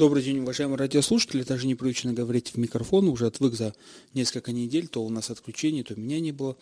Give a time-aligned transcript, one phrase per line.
[0.00, 1.42] Добрый день, уважаемые радиослушатели.
[1.42, 3.06] Даже непривычно говорить в микрофон.
[3.08, 3.74] Уже отвык за
[4.14, 4.88] несколько недель.
[4.88, 6.56] То у нас отключение, то меня не было.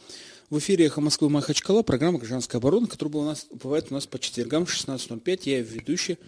[0.51, 4.19] В эфире «Эхо Москвы» Махачкала, программа «Гражданская оборона», которая у нас, бывает у нас по
[4.19, 5.43] четвергам в 16.05.
[5.45, 6.19] Я ведущий,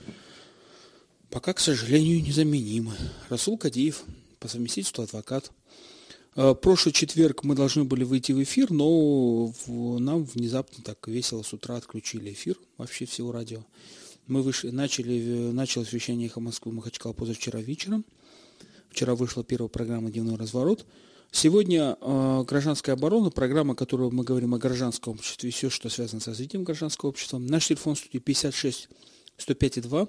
[1.31, 2.95] пока, к сожалению, незаменимый.
[3.29, 4.05] Расул Кадиев,
[4.39, 5.51] по совместительству адвокат.
[6.37, 11.53] Э, прошлый четверг мы должны были выйти в эфир, но нам внезапно так весело с
[11.53, 13.65] утра отключили эфир вообще всего радио.
[14.27, 18.05] Мы вышли, начали, началось вещание «Эхо Москвы» Махачкала позавчера вечером.
[18.91, 20.87] Вчера вышла первая программа «Дневной разворот».
[21.33, 26.21] Сегодня э, гражданская оборона, программа, которую мы говорим о гражданском обществе и все, что связано
[26.21, 27.39] с развитием гражданского общества.
[27.39, 28.89] Наш телефон студии 56
[29.37, 30.09] 105 2.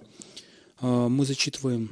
[0.81, 1.89] Э, мы зачитываем,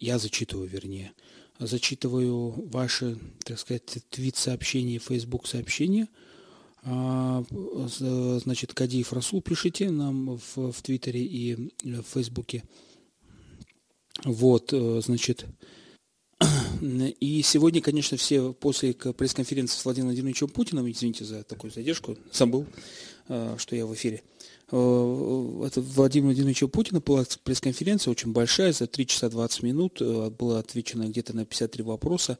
[0.00, 1.12] я зачитываю, вернее,
[1.60, 6.08] зачитываю ваши, так сказать, твит-сообщения, фейсбук-сообщения–
[6.86, 12.62] значит, Кадиев Расул пишите нам в, в Твиттере и в Фейсбуке.
[14.24, 15.46] Вот, э, значит,
[16.80, 22.66] и сегодня, конечно, все после пресс-конференции с Владимиром Владимировичем Путиным, извините за такую задержку, забыл,
[23.28, 24.22] э, что я в эфире,
[24.70, 30.58] э, это Владимир Владимировича Путина была пресс-конференция очень большая, за 3 часа 20 минут было
[30.60, 32.38] отвечено где-то на 53 вопроса.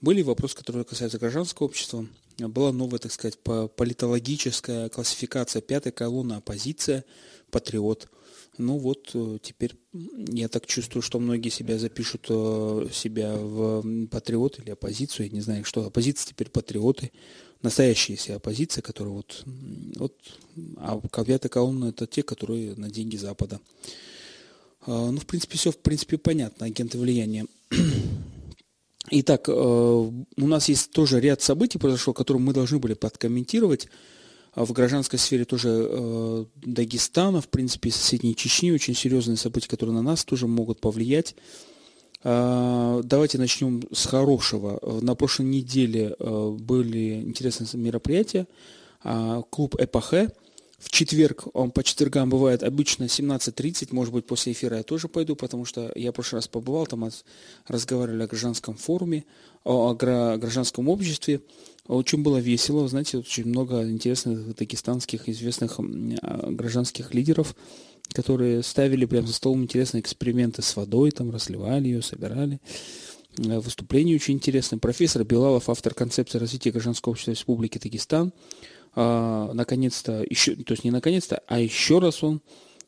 [0.00, 2.06] Были вопросы, которые касаются гражданского общества,
[2.38, 7.04] была новая, так сказать, политологическая классификация, пятая колонна, оппозиция,
[7.50, 8.08] патриот.
[8.56, 14.60] Ну вот э, теперь я так чувствую, что многие себя запишут э, себя в патриот
[14.60, 17.10] или оппозицию, я не знаю, что оппозиция теперь патриоты,
[17.62, 19.42] настоящая вся оппозиция, которая вот,
[19.96, 20.14] вот
[20.76, 23.60] а пятая колонна это те, которые на деньги Запада.
[24.86, 27.46] А, ну, в принципе, все, в принципе, понятно, агенты влияния.
[29.10, 33.88] Итак, э, у нас есть тоже ряд событий произошло, которые мы должны были подкомментировать.
[34.54, 39.94] А в гражданской сфере тоже э, Дагестана, в принципе, соседней Чечни, очень серьезные события, которые
[39.94, 41.34] на нас тоже могут повлиять.
[42.22, 44.80] Э, давайте начнем с хорошего.
[45.02, 48.46] На прошлой неделе э, были интересные мероприятия.
[49.02, 50.30] Э, клуб «Эпохе»
[50.84, 55.34] в четверг, он по четвергам бывает обычно 17.30, может быть, после эфира я тоже пойду,
[55.34, 57.08] потому что я в прошлый раз побывал, там
[57.66, 59.24] разговаривали о гражданском форуме,
[59.64, 61.40] о гражданском обществе.
[61.86, 67.56] Очень было весело, знаете, очень много интересных дагестанских известных а, гражданских лидеров,
[68.12, 72.60] которые ставили прямо за столом интересные эксперименты с водой, там разливали ее, собирали.
[73.38, 74.78] Э, выступление очень интересное.
[74.78, 78.32] Профессор Белалов, автор концепции развития гражданского общества Республики Дагестан,
[78.94, 82.40] а, наконец-то, еще, то есть не наконец-то, а еще раз он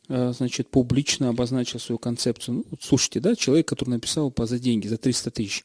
[0.09, 2.65] а, значит, публично обозначил свою концепцию.
[2.71, 5.65] Ну, слушайте, да, человек, который написал по за деньги, за 300 тысяч,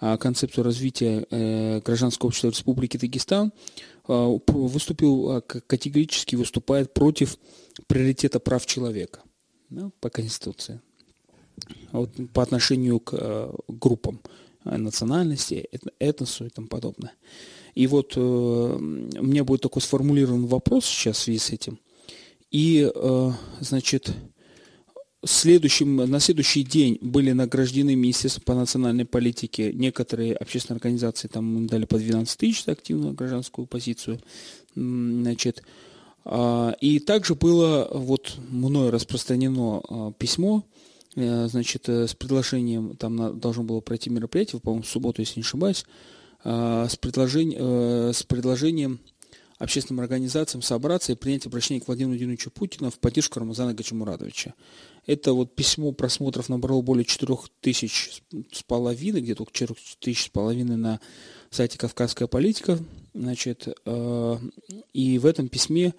[0.00, 3.52] а, концепцию развития э, гражданского общества Республики Дагестан,
[4.06, 7.38] выступил, категорически выступает против
[7.88, 9.20] приоритета прав человека
[9.68, 10.80] да, по Конституции
[11.92, 14.20] вот, по отношению к группам
[14.64, 17.12] национальности, этносу и тому подобное.
[17.76, 18.78] И вот э, у
[19.22, 21.78] меня будет такой сформулирован вопрос сейчас в связи с этим.
[22.50, 24.12] И, э, значит,
[25.22, 31.84] следующим, на следующий день были награждены Министерством по национальной политике некоторые общественные организации, там дали
[31.84, 34.20] по 12 тысяч за активную гражданскую позицию.
[34.74, 35.62] Значит,
[36.24, 40.64] э, и также было вот мною распространено э, письмо,
[41.14, 45.42] э, значит, э, с предложением, там должно было пройти мероприятие, по-моему, в субботу, если не
[45.42, 45.84] ошибаюсь,
[46.46, 49.00] с, предложением, э, с предложением
[49.58, 54.54] общественным организациям собраться и принять обращение к Владимиру Владимировичу Путину в поддержку Рамазана Гачамурадовича.
[55.06, 60.76] Это вот письмо просмотров набрало более 4 тысяч с половиной, где-то 4 тысяч с половиной
[60.76, 61.00] на
[61.50, 62.78] сайте «Кавказская политика».
[63.12, 64.38] Значит, э,
[64.92, 65.94] и в этом письме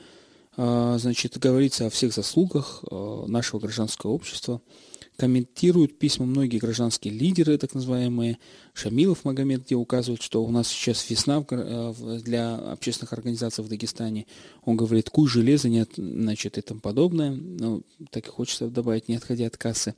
[0.55, 4.59] значит, говорится о всех заслугах нашего гражданского общества–
[5.17, 8.37] комментируют письма многие гражданские лидеры, так называемые,
[8.73, 14.27] Шамилов Магомед, где указывает, что у нас сейчас весна э, для общественных организаций в Дагестане.
[14.63, 17.31] Он говорит, куй железо, нет, значит, и тому подобное.
[17.31, 19.95] Ну, так и хочется добавить, не отходя от кассы.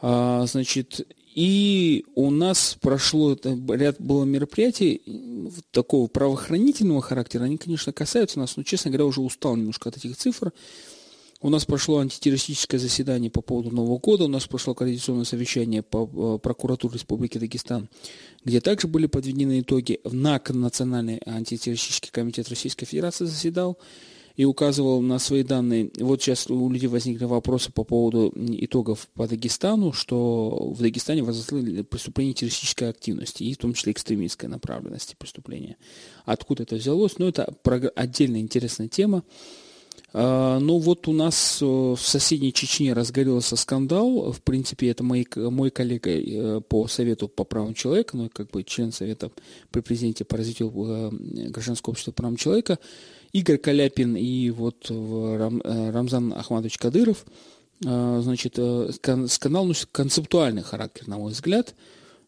[0.00, 5.02] А, значит, и у нас прошло ряд было мероприятий
[5.72, 7.44] такого правоохранительного характера.
[7.44, 10.52] Они, конечно, касаются нас, но, честно говоря, уже устал немножко от этих цифр.
[11.40, 16.10] У нас прошло антитеррористическое заседание по поводу Нового года, у нас прошло координационное совещание по
[16.36, 17.88] э, прокуратуре Республики Дагестан,
[18.44, 20.00] где также были подведены итоги.
[20.02, 23.78] НАК, Национальный антитеррористический комитет Российской Федерации, заседал
[24.34, 25.92] и указывал на свои данные.
[26.00, 31.84] Вот сейчас у людей возникли вопросы по поводу итогов по Дагестану, что в Дагестане возросли
[31.84, 35.76] преступления террористической активности, и в том числе экстремистской направленности преступления.
[36.24, 37.16] Откуда это взялось?
[37.18, 37.54] Ну, это
[37.94, 39.22] отдельная интересная тема.
[40.14, 44.32] А, ну вот у нас э, в соседней Чечне разгорелся скандал.
[44.32, 48.64] В принципе, это мой, мой коллега э, по Совету по правам человека, ну как бы
[48.64, 49.30] член Совета
[49.70, 51.10] при президенте по развитию э,
[51.50, 52.78] гражданского общества по правам человека,
[53.32, 57.26] Игорь Каляпин и вот Рам, Рамзан Ахмадович Кадыров.
[57.80, 58.58] Значит,
[59.28, 61.76] скандал носит концептуальный характер, на мой взгляд.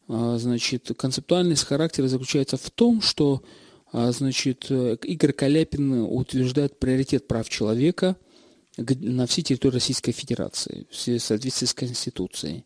[0.06, 3.46] Значит, концептуальность характера заключается в том, что а,
[3.92, 8.16] значит, э, Игорь Каляпин утверждает приоритет прав человека
[8.76, 12.64] на всей территории Российской Федерации в соответствии с Конституцией.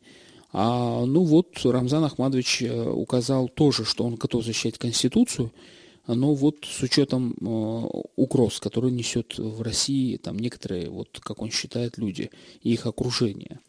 [0.53, 5.53] А, ну вот, Рамзан Ахмадович э, указал тоже, что он готов защищать Конституцию,
[6.07, 7.45] но вот с учетом э,
[8.17, 12.31] угроз, которые несет в России там некоторые, вот как он считает, люди
[12.63, 13.61] и их окружение–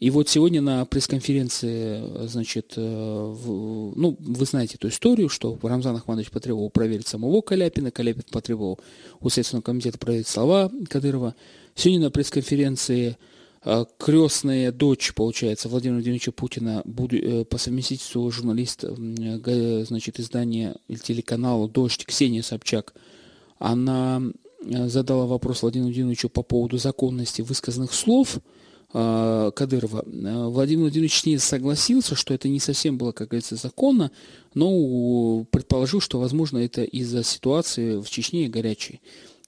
[0.00, 5.96] и вот сегодня на пресс-конференции, значит, э, в, ну, вы знаете эту историю, что Рамзан
[5.96, 8.78] Ахмадович потребовал проверить самого Каляпина, Каляпин потребовал
[9.20, 11.34] у Следственного комитета проверить слова Кадырова.
[11.74, 13.16] Сегодня на пресс-конференции
[13.64, 22.06] э, крестная дочь, получается, Владимира Владимировича Путина, э, по совместительству журналист значит, издания телеканала «Дождь»
[22.06, 22.94] Ксения Собчак,
[23.58, 24.22] она
[24.60, 28.38] задала вопрос Владимиру Владимировичу по поводу законности высказанных слов–
[28.90, 30.02] Кадырова.
[30.06, 34.10] А, Владимир Владимирович не согласился, что это не совсем было, как говорится, законно,
[34.54, 39.00] но предположил, что, возможно, это из-за ситуации в Чечне горячей,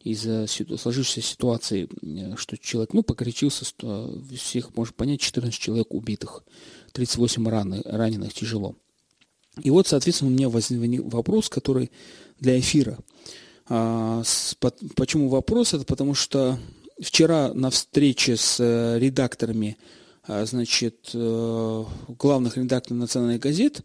[0.05, 1.89] из-за сложившейся ситуации,
[2.37, 3.65] что человек, ну, покричился,
[4.37, 6.45] всех можно понять, 14 человек убитых,
[6.93, 8.77] 38 раны, раненых тяжело.
[9.63, 11.91] И вот, соответственно, у меня возник вопрос, который
[12.39, 12.99] для эфира.
[13.69, 14.23] А,
[14.97, 15.75] почему вопрос?
[15.75, 16.59] Это потому что
[17.03, 19.77] вчера на встрече с э, редакторами,
[20.25, 23.83] а, значит, э, главных редакторов национальных газет,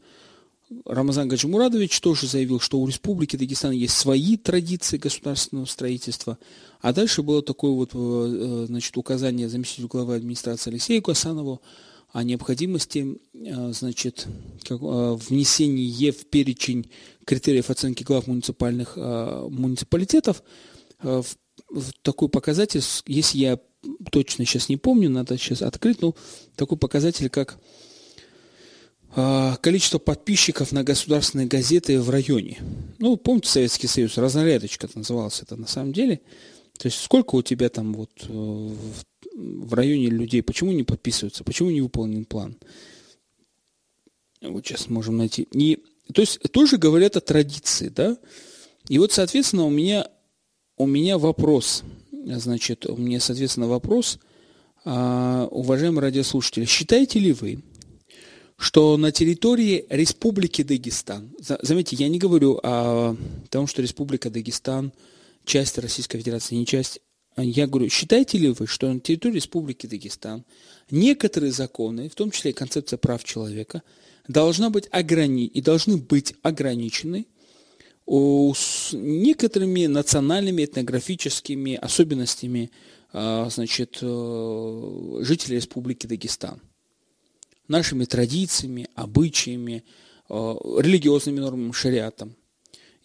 [0.85, 6.39] Рамазан Гаджимурадович тоже заявил, что у Республики Дагестан есть свои традиции государственного строительства.
[6.81, 11.61] А дальше было такое вот, э, значит, указание заместителя главы администрации Алексея Гасанову
[12.11, 14.25] о необходимости, значит,
[14.69, 16.89] внесения в перечень
[17.25, 20.41] критериев оценки глав муниципальных муниципалитетов
[21.01, 21.25] в
[22.01, 23.59] такой показатель, если я
[24.11, 26.15] точно сейчас не помню, надо сейчас открыть, но
[26.55, 27.57] такой показатель, как
[29.17, 32.59] а, количество подписчиков на государственные газеты в районе.
[32.99, 36.21] Ну, помните Советский Союз, разнарядочка это называлось это на самом деле.
[36.77, 38.69] То есть сколько у тебя там вот э,
[39.35, 42.57] в районе людей, почему не подписываются, почему не выполнен план?
[44.41, 45.47] Вот сейчас можем найти.
[45.53, 45.81] И,
[46.13, 48.17] то есть тоже говорят о традиции, да?
[48.89, 50.07] И вот, соответственно, у меня
[50.77, 54.19] у меня вопрос, значит, у меня, соответственно, вопрос,
[54.83, 57.63] а, уважаемые радиослушатели, считаете ли вы,
[58.57, 63.15] что на территории Республики Дагестан, заметьте, я не говорю о
[63.49, 64.91] том, что Республика Дагестан
[65.45, 66.99] часть Российской Федерации, не часть,
[67.37, 70.45] я говорю, считаете ли вы, что на территории Республики Дагестан
[70.89, 73.81] некоторые законы, в том числе и концепция прав человека,
[74.27, 75.45] должна быть ограни...
[75.45, 77.27] и должны быть ограничены
[78.07, 82.71] с некоторыми национальными этнографическими особенностями
[83.17, 86.59] а, значит, э, жителей Республики Дагестан.
[87.69, 89.85] Нашими традициями, обычаями,
[90.29, 92.35] э, религиозными нормами, шариатом.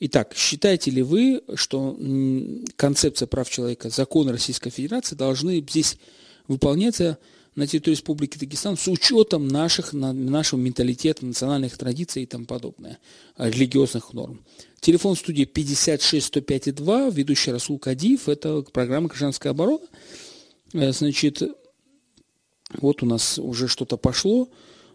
[0.01, 1.97] Итак, считаете ли вы, что
[2.75, 5.97] концепция прав человека, законы Российской Федерации должны здесь
[6.49, 7.19] выполняться
[7.55, 12.99] на территории Республики Дагестан с учетом наших, нашего менталитета, национальных традиций и тому подобное,
[13.37, 14.45] религиозных норм.
[14.81, 19.87] Телефон студии 56 105 2, ведущий Расул Кадиев, это программа «Гражданская оборона».
[20.73, 21.43] Э, значит,
[22.79, 24.49] вот у нас уже что-то пошло,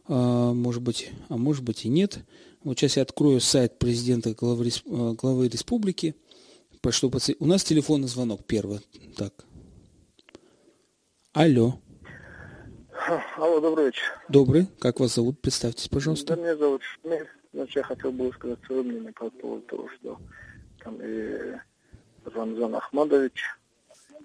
[0.07, 2.19] а, может быть, а может быть и нет.
[2.63, 6.15] Вот сейчас я открою сайт президента главы, э, главы республики.
[6.91, 7.19] Чтобы...
[7.39, 8.79] У нас телефонный звонок первый.
[9.15, 9.45] Так.
[11.33, 11.79] Алло.
[13.37, 14.03] Алло, добрый вечер.
[14.29, 14.67] Добрый.
[14.79, 15.39] Как вас зовут?
[15.39, 16.35] Представьтесь, пожалуйста.
[16.35, 17.27] Да, меня зовут Шмель.
[17.53, 20.17] Значит, я хотел бы высказать свое мнение по поводу того, что
[20.79, 21.55] там и
[22.25, 23.43] Рамзан Ахмадович,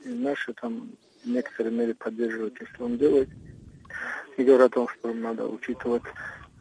[0.04, 0.92] и наши там
[1.24, 3.28] в некоторой мере поддерживают то, что он делает.
[4.36, 6.04] И говорят о том, что надо учитывать,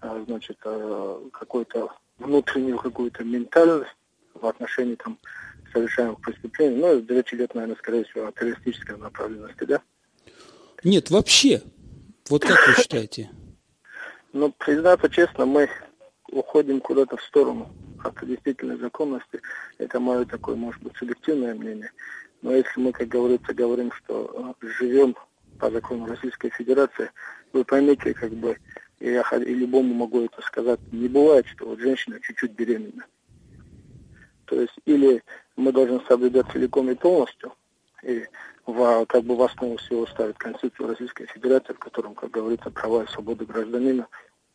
[0.02, 3.96] а, значит, а, какой-то внутреннюю какую-то ментальность
[4.34, 5.18] в отношении там
[5.72, 6.76] совершаемых преступлений.
[6.76, 9.82] Ну, речь идет, наверное, скорее всего, о террористической направленности, да?
[10.84, 11.62] Нет, вообще,
[12.30, 13.30] вот как вы считаете?
[14.34, 15.70] Ну, признаться честно, мы
[16.32, 17.70] уходим куда-то в сторону
[18.04, 19.42] от действительной законности.
[19.78, 21.92] Это мое такое, может быть, субъективное мнение.
[22.42, 25.16] Но если мы, как говорится, говорим, что э, живем
[25.60, 27.12] по закону Российской Федерации,
[27.52, 28.58] вы поймите, как бы,
[29.00, 33.06] и я и любому могу это сказать, не бывает, что вот женщина чуть-чуть беременна.
[34.46, 35.24] То есть или
[35.56, 37.54] мы должны соблюдать целиком и полностью
[38.04, 38.26] И
[38.66, 43.04] в, как бы в основу всего ставит Конституцию Российской Федерации, в котором, как говорится, права
[43.04, 44.08] и свободы гражданина,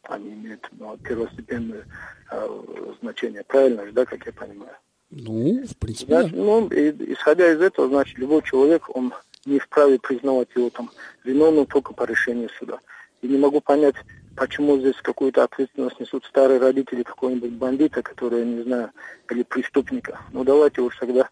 [0.04, 1.84] они имеют ну, первостепенное
[2.30, 3.44] э, значение.
[3.44, 4.76] Правильно же, да, как я понимаю?
[5.10, 6.38] Ну, в принципе, значит, да.
[6.38, 9.14] Ну, и, исходя из этого, значит, любой человек, он
[9.46, 10.90] не вправе признавать его там
[11.24, 12.78] виновным только по решению суда.
[13.22, 13.94] И не могу понять,
[14.36, 18.90] почему здесь какую-то ответственность несут старые родители какого-нибудь бандита, который, я не знаю,
[19.30, 20.20] или преступника.
[20.32, 21.28] Ну давайте уж тогда,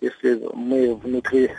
[0.00, 1.50] если мы внутри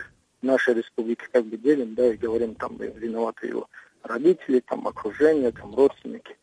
[0.41, 3.69] нашей республики как бы делим, да, и говорим, там виноваты его
[4.03, 6.35] родители, там окружение, там родственники.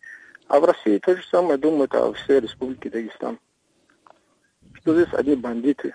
[0.47, 3.38] А в России то же самое думают о всей республике Дагестан.
[4.75, 5.95] Что здесь одни бандиты,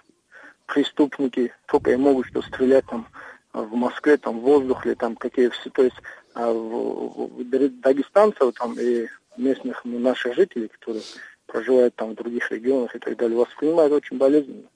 [0.66, 3.08] преступники, только и могут что стрелять там
[3.54, 5.96] в Москве, там в воздухе, там какие все, то есть
[6.34, 9.08] а в, в, дагестанцев там и
[9.38, 11.04] местных наших жителей, которые
[11.46, 14.68] проживают там в других регионах и так далее, воспринимают очень болезненно.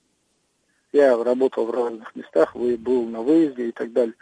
[0.97, 4.15] Я работал в разных местах, был на выезде и так далее.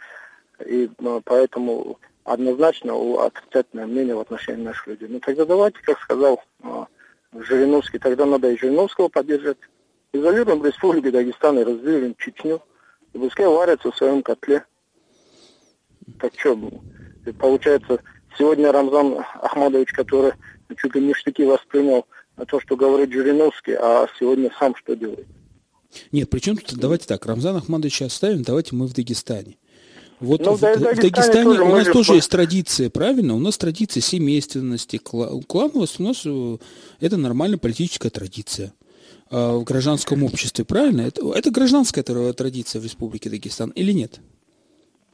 [0.66, 2.92] И ну, поэтому однозначно
[3.24, 5.08] отрицательное мнение в отношении наших людей.
[5.08, 6.86] Ну тогда давайте, как сказал а,
[7.32, 9.56] Жириновский, тогда надо и Жириновского поддержать.
[10.12, 12.60] Изолируем Республику Дагестан и разделим Чечню.
[13.14, 14.62] И пускай варятся в своем котле.
[16.20, 16.58] Так что,
[17.38, 18.02] получается,
[18.36, 20.34] сегодня Рамзан Ахмадович, который
[20.76, 22.04] чуть ли не штыки воспринял
[22.46, 25.26] то, что говорит Жириновский, а сегодня сам что делает?
[26.12, 29.56] Нет, причем тут, давайте так, Рамзан Ахмадовича оставим, давайте мы в Дагестане.
[30.20, 33.34] Вот ну, в, да, в, в Дагестане тоже у нас тоже есть традиция, правильно?
[33.34, 36.58] У нас традиция семейственности, клановость, у нас э,
[37.00, 38.72] это нормальная политическая традиция
[39.30, 41.02] а в гражданском обществе, правильно?
[41.02, 44.20] Это, это гражданская традиция в Республике Дагестан или нет?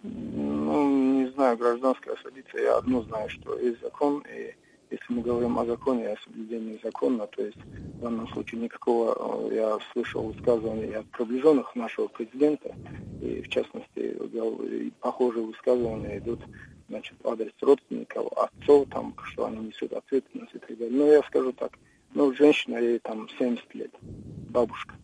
[0.02, 2.62] Ну, не знаю, гражданская традиция.
[2.62, 4.55] Я одно знаю, что есть закон, и
[4.93, 9.55] если мы говорим о законе, о соблюдении закона, то есть в данном случае никакого, э,
[9.55, 12.75] я слышал высказывания от приближенных нашего президента,
[13.23, 14.17] и в частности,
[15.01, 16.41] похожие высказывания идут
[16.89, 20.99] значит, адрес родственников, отцов, там, что они несут ответственность и так далее.
[20.99, 21.79] Но я скажу так,
[22.13, 23.91] ну, женщина, ей там 70 лет,
[24.51, 24.95] бабушка.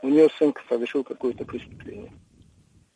[0.00, 2.12] У нее сын совершил какое-то преступление.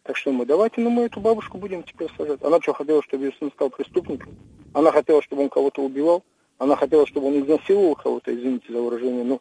[0.05, 2.43] Так что мы, давайте, ну, мы эту бабушку будем теперь сажать.
[2.43, 4.37] Она что, хотела, чтобы ее сын стал преступником?
[4.73, 6.25] Она хотела, чтобы он кого-то убивал?
[6.59, 9.25] Она хотела, чтобы он изнасиловал кого-то, извините за выражение.
[9.25, 9.41] Ну,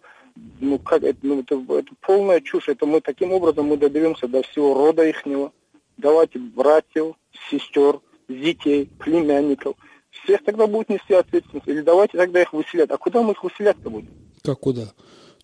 [0.60, 2.70] ну как это, ну, это, это полная чушь.
[2.70, 5.52] Это мы таким образом мы доберемся до всего рода ихнего.
[5.98, 7.16] Давайте братьев,
[7.50, 9.76] сестер, детей, племянников.
[10.12, 11.68] Всех тогда будут нести ответственность.
[11.68, 12.92] Или давайте тогда их выселять.
[12.92, 14.10] А куда мы их выселять-то будем?
[14.44, 14.94] Как куда?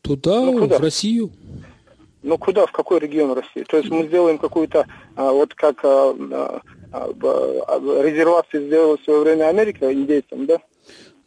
[0.02, 0.78] Туда, ну, куда?
[0.78, 1.32] в Россию.
[2.28, 3.64] Ну куда, в какой регион России?
[3.64, 9.22] То есть мы сделаем какую-то, а, вот как а, а, а, резервацию сделала в свое
[9.22, 10.60] время Америка индейцам, да?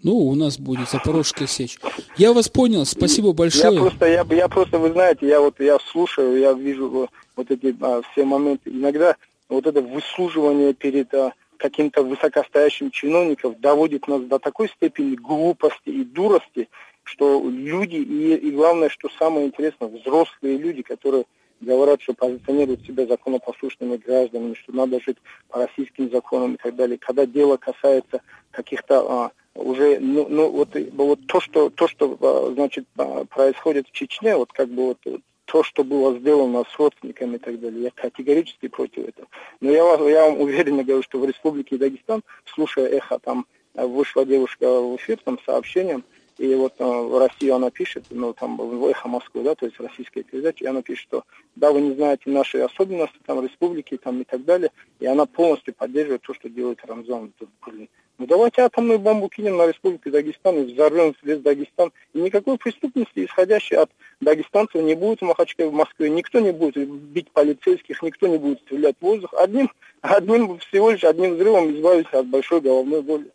[0.03, 1.79] Ну, у нас будет Запорожская сечь.
[2.19, 3.75] Я вас понял, спасибо большое.
[3.75, 7.75] Я просто, я, я просто, вы знаете, я вот я слушаю, я вижу вот эти
[7.81, 8.69] а, все моменты.
[8.69, 9.17] Иногда
[9.49, 16.05] вот это выслуживание перед а, каким-то высокостоящим чиновником доводит нас до такой степени глупости и
[16.05, 16.69] дурости,
[17.11, 21.25] что люди, и, и главное, что самое интересное, взрослые люди, которые
[21.61, 26.99] говорят, что позиционируют себя законопослушными гражданами, что надо жить по российским законам и так далее.
[26.99, 32.53] Когда дело касается каких-то а, уже, ну, ну вот, вот то, что, то, что а,
[32.55, 37.37] значит, а, происходит в Чечне, вот как бы вот то, что было сделано с родственниками
[37.37, 39.27] и так далее, я категорически против этого.
[39.61, 42.23] Но я, я вам уверенно говорю, что в Республике Дагестан,
[42.55, 46.05] слушая эхо, там вышла девушка в эфир там сообщением,
[46.41, 49.79] и вот э, в Россию она пишет, ну, там, в «Эхо Москвы», да, то есть
[49.79, 54.23] российская передача, и она пишет, что, да, вы не знаете наши особенности, там, республики, там,
[54.23, 54.71] и так далее,
[55.01, 57.35] и она полностью поддерживает то, что делает Рамзан.
[57.67, 57.91] Блин.
[58.17, 61.93] Ну, давайте атомную бомбу кинем на республику Дагестан и взорвем весь Дагестан.
[62.15, 66.09] И никакой преступности, исходящей от дагестанцев, не будет в Махачкале, в Москве.
[66.09, 69.35] Никто не будет бить полицейских, никто не будет стрелять в воздух.
[69.35, 69.71] Одним,
[70.01, 73.31] одним всего лишь одним взрывом избавиться от большой головной боли.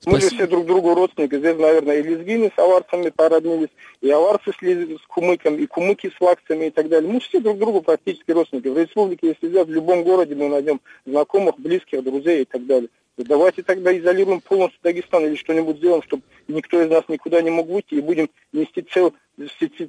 [0.00, 0.16] Спасибо.
[0.16, 1.36] Мы же все друг другу родственники.
[1.36, 6.20] Здесь, наверное, и лезгины с аварцами породнились, и аварцы с, с кумыком, и кумыки с
[6.20, 7.10] лакцами и так далее.
[7.10, 8.68] Мы все друг другу практически родственники.
[8.68, 12.88] В республике, если взять, в любом городе мы найдем знакомых, близких, друзей и так далее.
[13.18, 17.68] Давайте тогда изолируем полностью Дагестан или что-нибудь сделаем, чтобы никто из нас никуда не мог
[17.68, 19.12] выйти, и будем нести цел,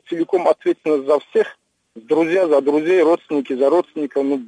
[0.10, 1.58] целиком ответственность за всех,
[1.96, 4.42] друзья за друзей, родственники за родственников, ну,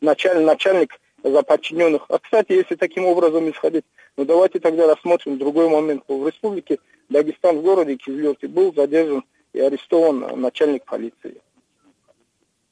[0.00, 2.06] начальник, начальник за подчиненных.
[2.08, 3.84] А, кстати, если таким образом исходить,
[4.16, 6.04] ну давайте тогда рассмотрим другой момент.
[6.08, 11.40] В республике Дагестан в городе Кизлёрте был задержан и арестован начальник полиции.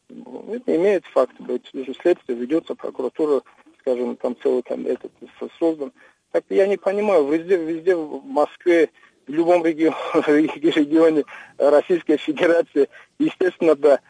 [0.09, 1.67] Это имеет факт быть.
[1.73, 3.43] Следствие ведется, прокуратура,
[3.81, 5.13] скажем, там целый там, этот
[5.59, 5.93] создан.
[6.33, 8.91] Так я не понимаю, везде, везде в Москве,
[9.27, 9.97] в любом регионе,
[10.57, 11.25] регионе
[11.59, 12.89] Российской Федерации,
[13.19, 14.01] естественно, да,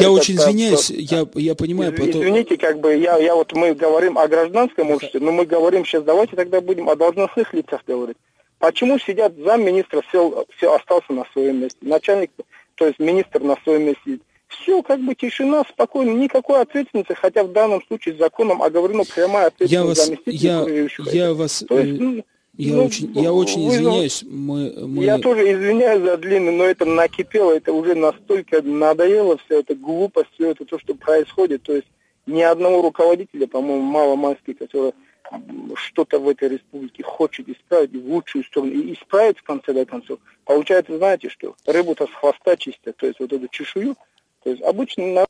[0.00, 1.92] я очень извиняюсь, я, я понимаю.
[1.92, 2.22] Из, потом...
[2.22, 6.04] Извините, как бы я, я вот мы говорим о гражданском обществе, но мы говорим сейчас,
[6.04, 8.16] давайте тогда будем о должностных лицах говорить.
[8.58, 12.30] Почему сидят замминистра, все, все остался на своем месте, начальник,
[12.74, 14.20] то есть министр на своем месте.
[14.48, 20.22] Все, как бы тишина, спокойно, никакой ответственности, хотя в данном случае законом оговорено прямая ответственность
[20.26, 20.66] я вас, я,
[21.12, 22.24] я вас, То есть, ну,
[22.58, 24.22] я, ну, очень, я очень извиняюсь.
[24.22, 25.04] Мы, мы...
[25.04, 30.30] Я тоже извиняюсь за длинный, но это накипело, это уже настолько надоело все, это глупость,
[30.34, 31.62] все это то, что происходит.
[31.62, 31.88] То есть
[32.26, 34.92] ни одного руководителя, по-моему, мало майский, который
[35.74, 40.18] что-то в этой республике хочет исправить в лучшую сторону и исправить в конце концов.
[40.44, 43.96] Получается, знаете что, рыбу-то с хвоста чистят, то есть вот эту чешую,
[44.42, 45.26] то есть обычно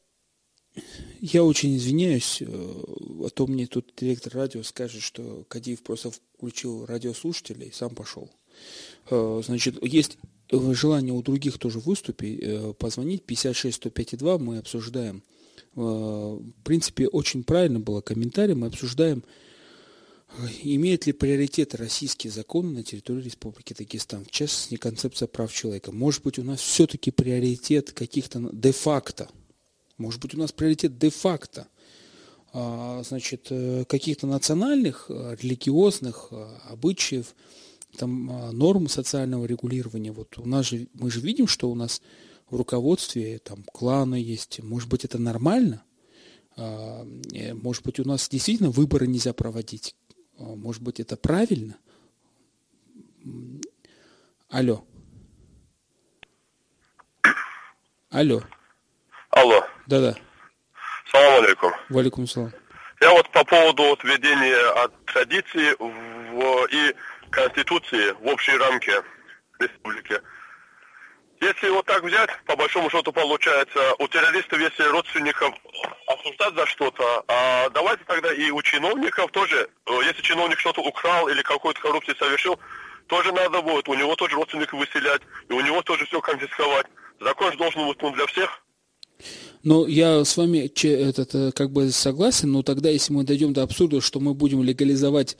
[1.20, 6.86] я очень извиняюсь, э, а то мне тут директор радио скажет, что Кадиев просто включил
[6.86, 8.30] радиослушателей и сам пошел.
[9.10, 10.18] Э, значит, есть
[10.50, 15.22] желание у других тоже выступить, э, позвонить 56 105 2, мы обсуждаем.
[15.74, 19.22] В принципе, очень правильно было комментарий, мы обсуждаем,
[20.62, 25.92] имеет ли приоритет российские законы на территории Республики Дагестан, в частности, концепция прав человека.
[25.92, 29.28] Может быть, у нас все-таки приоритет каких-то де-факто–
[29.98, 31.68] может быть, у нас приоритет де-факто
[32.58, 37.34] а, значит, э, каких-то национальных, э, религиозных э, обычаев,
[37.98, 40.10] там, норм социального регулирования.
[40.10, 42.00] Вот у нас же, мы же видим, что у нас
[42.48, 44.62] в руководстве там кланы есть.
[44.62, 45.82] Может быть, это нормально?
[46.56, 47.06] А,
[47.52, 49.94] может быть, у нас действительно выборы нельзя проводить?
[50.38, 51.76] А, может быть, это правильно?
[54.48, 54.82] Алло.
[58.08, 58.42] Алло.
[59.30, 59.75] Алло.
[59.86, 60.14] Да-да.
[61.10, 61.72] Салам алейкум.
[61.88, 62.52] Валикум салам.
[63.00, 66.94] Я вот по поводу вот введения от традиции в, и
[67.30, 69.02] Конституции в общей рамке
[69.58, 70.20] республики.
[71.40, 75.54] Если вот так взять, по большому счету получается, у террористов, если родственников
[76.06, 81.28] осуждать за что-то, а давайте тогда и у чиновников тоже, э, если чиновник что-то украл
[81.28, 82.58] или какую-то коррупцию совершил,
[83.06, 86.86] тоже надо будет, у него тоже родственников выселять, и у него тоже все конфисковать.
[87.20, 88.62] Закон же должен быть ну, для всех.
[89.66, 93.64] Но я с вами этот, э, как бы согласен, но тогда, если мы дойдем до
[93.64, 95.36] абсурда, что мы будем легализовать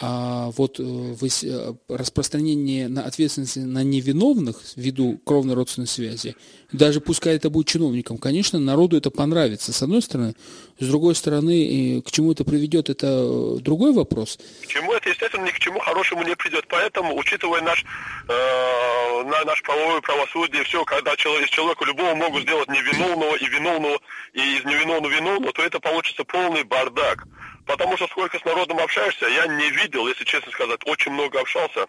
[0.00, 6.36] а вот э, э, распространение на ответственности на невиновных ввиду кровной родственной связи,
[6.72, 10.34] даже пускай это будет чиновником, конечно, народу это понравится, с одной стороны.
[10.78, 14.38] С другой стороны, к чему это приведет, это э, другой вопрос.
[14.62, 16.64] К чему это, естественно, ни к чему хорошему не придет.
[16.68, 17.84] Поэтому, учитывая наш,
[18.28, 23.98] э, наш правовое правосудие, все, когда человек, из человека любого могут сделать невиновного и виновного,
[24.32, 27.26] и из невиновного виновного, то это получится полный бардак.
[27.66, 31.86] Потому что сколько с народом общаешься, я не видел, если честно сказать, очень много общался,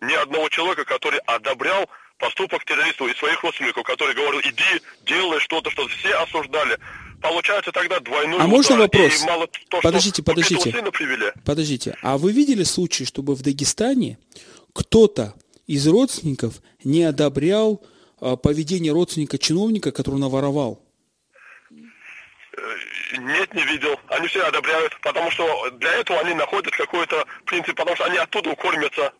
[0.00, 5.70] ни одного человека, который одобрял поступок террористов и своих родственников, который говорил, иди, делай что-то,
[5.70, 6.78] что все осуждали.
[7.20, 9.22] Получается тогда двойной А удар, можно вопрос?
[9.24, 10.74] Мало то, подождите, подождите.
[11.44, 11.96] Подождите.
[12.02, 14.18] А вы видели случай, чтобы в Дагестане
[14.74, 15.34] кто-то
[15.66, 17.82] из родственников не одобрял
[18.20, 20.83] а, поведение родственника чиновника, который наворовал?
[23.18, 23.96] Нет, не видел.
[24.08, 28.54] Они все одобряют, потому что для этого они находят какой-то принцип, потому что они оттуда
[28.56, 29.12] кормятся.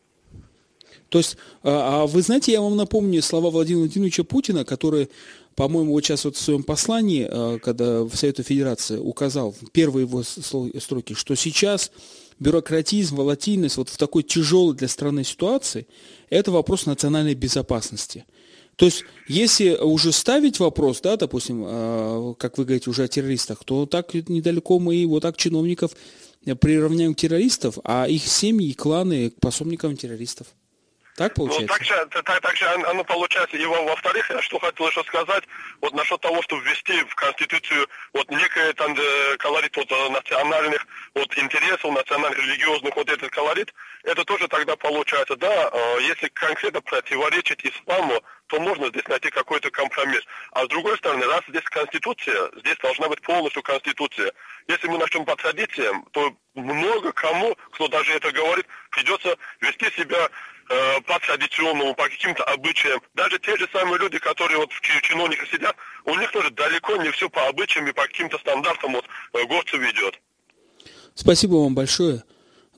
[1.09, 5.11] То есть, а, а вы знаете, я вам напомню слова Владимира Владимировича Путина, который,
[5.55, 10.23] по-моему, вот сейчас вот в своем послании, а, когда в Совету Федерации указал, первые его
[10.23, 11.93] строки, что сейчас
[12.41, 15.87] бюрократизм, волатильность вот в такой тяжелой для страны ситуации,
[16.31, 18.25] это вопрос национальной безопасности.
[18.77, 23.65] То есть, если уже ставить вопрос, да, допустим, э, как вы говорите уже о террористах,
[23.65, 25.93] то так недалеко мы его так чиновников
[26.61, 30.49] приравняем к террористов, а их семьи и кланы к пособникам террористов.
[31.17, 31.67] Так получается?
[31.69, 33.57] Ну, так же, так, так же оно получается.
[33.57, 35.45] И во-вторых, я что хотел еще сказать,
[35.81, 40.85] вот насчет того, чтобы ввести в Конституцию вот некое там э, колорит вот э, национальных
[41.15, 46.81] вот интересов, национальных религиозных, вот этот колорит, это тоже тогда получается, да, э, если конкретно
[46.81, 50.23] противоречить исламу, то можно здесь найти какой-то компромисс.
[50.53, 54.33] А с другой стороны, раз здесь Конституция, здесь должна быть полностью Конституция.
[54.69, 60.29] Если мы начнем по традициям, то много кому, кто даже это говорит, придется вести себя
[60.69, 63.01] э, по традиционному, по каким-то обычаям.
[63.15, 67.11] Даже те же самые люди, которые вот в чиновниках сидят, у них тоже далеко не
[67.11, 70.21] все по обычаям и по каким-то стандартам вот э, горцев ведет.
[71.15, 72.23] Спасибо вам большое.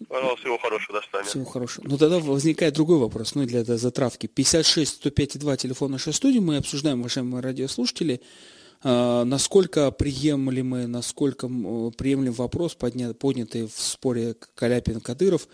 [0.09, 1.29] Пожалуйста, всего хорошего, до свидания.
[1.29, 1.89] Всего хорошего.
[1.89, 4.27] Но тогда возникает другой вопрос, ну, для затравки.
[4.27, 6.39] 56 105 2 телефон нашей студии.
[6.39, 8.21] Мы обсуждаем, уважаемые радиослушатели,
[8.83, 15.49] э, насколько приемлемы, насколько приемлем вопрос, поднятый в споре Каляпин-Кадыров,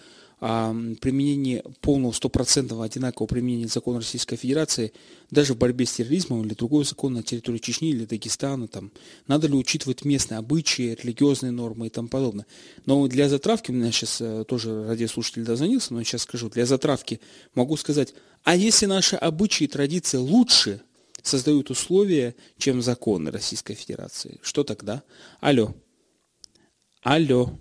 [0.45, 4.93] о применении полного стопроцентного одинакового применения закона Российской Федерации
[5.31, 8.91] даже в борьбе с терроризмом или другой закон на территории Чечни или Дагестана, там,
[9.29, 12.45] надо ли учитывать местные обычаи, религиозные нормы и тому подобное.
[12.87, 16.67] Но для затравки, у меня сейчас э, тоже радиослушатель дозвонился, но я сейчас скажу, для
[16.67, 17.21] затравки
[17.55, 20.83] могу сказать, а если наши обычаи и традиции лучше
[21.23, 25.05] создают условия, чем законы Российской Федерации, что тогда?
[25.41, 25.73] Алло.
[27.03, 27.57] Алло.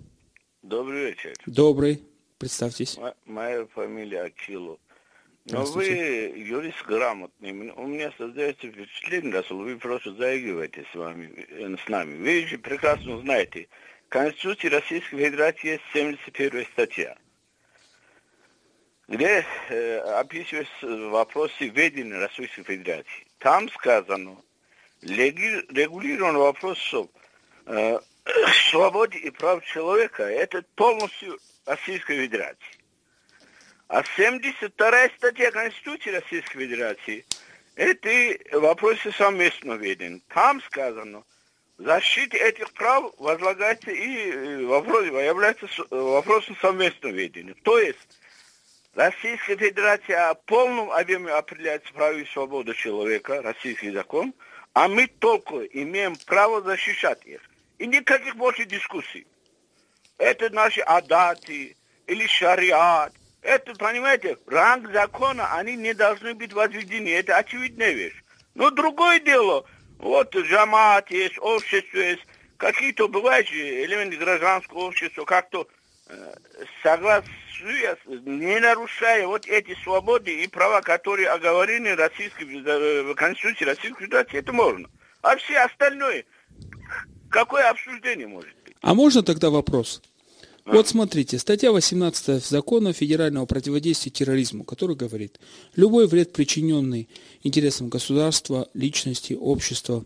[0.62, 1.32] Добрый вечер.
[1.46, 2.02] Добрый.
[2.42, 2.98] Представьтесь.
[3.24, 4.80] Моя фамилия Акилов.
[5.44, 7.52] Но вы юрист грамотный.
[7.52, 12.16] У меня создается впечатление, Расул, вы просто заигрываете с, вами, э, с нами.
[12.16, 13.68] Вы же прекрасно знаете,
[14.06, 17.16] в Конституции Российской Федерации есть 71 статья,
[19.06, 23.24] где э, описываются вопросы ведения Российской Федерации.
[23.38, 24.36] Там сказано,
[25.02, 26.78] регулирован вопрос
[27.66, 28.00] э,
[28.68, 32.78] свободы и прав человека, это полностью Российской Федерации.
[33.88, 37.24] А 72 статья Конституции Российской Федерации–
[37.76, 40.20] это вопросы совместного ведения.
[40.28, 41.24] Там сказано,
[41.78, 47.54] защита этих прав возлагается и э, вопрос, является вопросом совместного ведения.
[47.62, 47.98] То есть
[48.94, 54.34] Российская Федерация о полном объеме определяет права и свободы человека, российский закон,
[54.74, 57.40] а мы только имеем право защищать их.
[57.78, 59.26] И никаких больше дискуссий
[60.22, 63.12] это наши адаты или шариат.
[63.42, 67.08] Это, понимаете, ранг закона, они не должны быть возведены.
[67.08, 68.22] Это очевидная вещь.
[68.54, 69.64] Но другое дело,
[69.98, 72.22] вот джамат есть, общество есть,
[72.56, 75.66] какие-то бывают же элементы гражданского общества, как-то
[76.08, 76.34] э,
[76.84, 84.38] согласуясь, не нарушая вот эти свободы и права, которые оговорены Российской, в Конституции Российской Федерации,
[84.38, 84.88] это можно.
[85.22, 86.24] А все остальное,
[87.28, 88.76] какое обсуждение может быть?
[88.82, 90.02] А можно тогда вопрос?
[90.64, 95.40] Вот смотрите, статья 18 закона федерального противодействия терроризму, который говорит,
[95.74, 97.08] любой вред, причиненный
[97.42, 100.04] интересам государства, личности, общества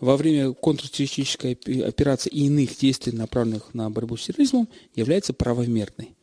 [0.00, 6.14] во время контртеррористической операции и иных действий, направленных на борьбу с терроризмом, является правомерной.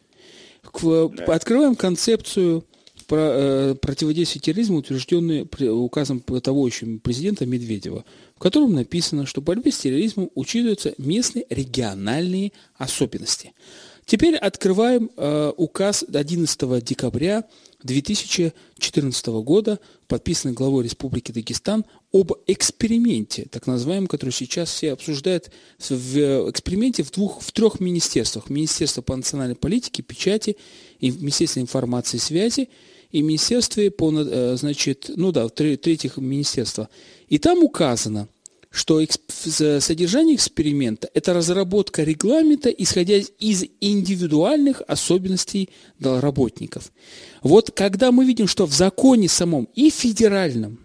[0.63, 2.63] Открываем концепцию
[3.07, 5.47] про, противодействия терроризму, утвержденную
[5.81, 11.45] указом того еще президента Медведева, в котором написано, что в борьбе с терроризмом учитываются местные
[11.49, 13.53] региональные особенности.
[14.05, 17.43] Теперь открываем э, указ 11 декабря
[17.81, 25.49] 2014 года, подписанный главой Республики Дагестан, об эксперименте, так называемом, который сейчас все обсуждают,
[25.89, 28.49] в эксперименте в, двух, в трех министерствах.
[28.49, 30.55] Министерство по национальной политике, печати,
[30.99, 32.69] и Министерство информации и связи
[33.15, 36.89] и Министерстве по, э, значит, ну да, третьих министерства.
[37.29, 38.27] И там указано,
[38.69, 45.69] что содержание эксперимента– это разработка регламента, исходя из индивидуальных особенностей
[46.01, 46.91] работников.
[47.41, 50.79] Вот когда мы видим, что в законе самом и федеральном,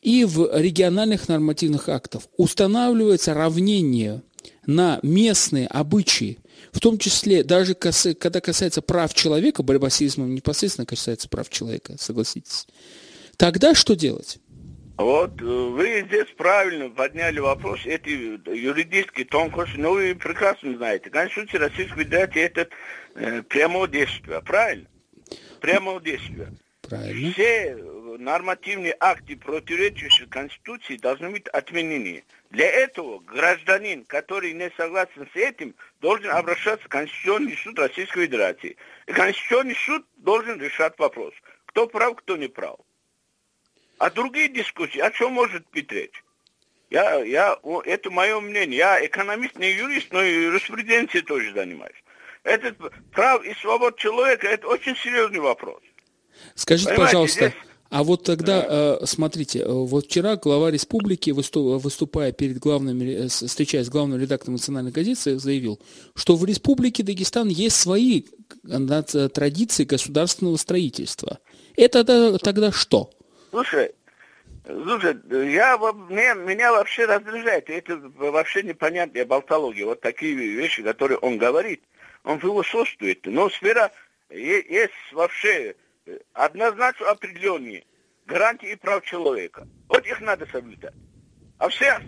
[0.00, 4.22] и в региональных нормативных актах устанавливается равнение
[4.66, 6.38] на местные обычаи,
[6.70, 11.94] в том числе даже когда касается прав человека, борьба с терроризмом непосредственно касается прав человека,
[11.98, 12.66] согласитесь,
[13.36, 14.38] тогда что делать?
[14.98, 21.60] Вот э, вы здесь правильно подняли вопрос, эти юридические тонкости, но вы прекрасно знаете, Конституция
[21.60, 22.68] Российской Федерации это
[23.14, 24.86] э, прямое действие, правильно?
[25.60, 26.52] Прямое действие.
[26.82, 27.32] Правильно.
[27.32, 27.76] Все
[28.18, 32.24] нормативные акты, противоречащие Конституции, должны быть отменены.
[32.52, 38.76] Для этого гражданин, который не согласен с этим, должен обращаться в Конституционный суд Российской Федерации.
[39.06, 41.32] И Конституционный суд должен решать вопрос,
[41.64, 42.76] кто прав, кто не прав.
[43.96, 46.22] А другие дискуссии, о чем может быть речь?
[46.90, 48.76] Я, я, это мое мнение.
[48.76, 52.04] Я экономист, не юрист, но и юриспруденцией тоже занимаюсь.
[52.42, 52.76] Этот
[53.12, 55.80] прав и свобод человека– это очень серьезный вопрос.
[56.54, 57.71] Скажите, Понимаете, пожалуйста, здесь...
[57.92, 58.98] а вот тогда, да.
[59.02, 64.54] Э, смотрите, э, вот вчера глава республики, выступая перед главным, э, встречаясь с главным редактором
[64.54, 65.78] национальной газеты, заявил,
[66.14, 68.22] что в республике Дагестан есть свои
[69.34, 71.38] традиции государственного строительства.
[71.76, 73.10] Это тогда что?
[73.50, 73.92] Слушай,
[74.64, 75.14] слушай,
[75.52, 81.82] я, мне, меня вообще раздражает, это вообще непонятная болтология, вот такие вещи, которые он говорит,
[82.24, 83.90] он философствует, но сфера
[84.30, 85.74] есть вообще
[86.32, 87.84] однозначно определенные
[88.26, 89.66] гарантии прав человека.
[89.88, 90.94] Вот их надо соблюдать.
[91.58, 91.98] А все,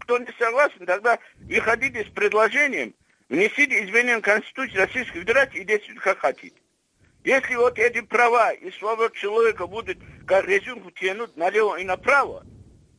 [0.00, 2.94] кто не согласен, тогда выходите с предложением,
[3.28, 6.56] внесите изменения в Конституцию Российской Федерации и действуйте как хотите.
[7.24, 12.44] Если вот эти права и свобода человека будут как резинку тянуть налево и направо,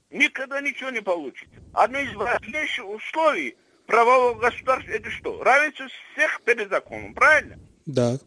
[0.10, 1.56] никогда ничего не получится.
[1.74, 5.44] Одно из важнейших условий правового государства это что?
[5.44, 7.60] Равенство всех перед законом, правильно?
[7.86, 8.18] Да.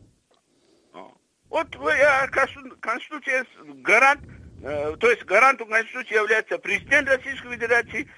[1.51, 1.69] Вот
[2.81, 3.47] Конституция
[3.83, 4.21] гарант,
[4.63, 8.11] э, то есть гарантом Конституции является президент Российской Федерации,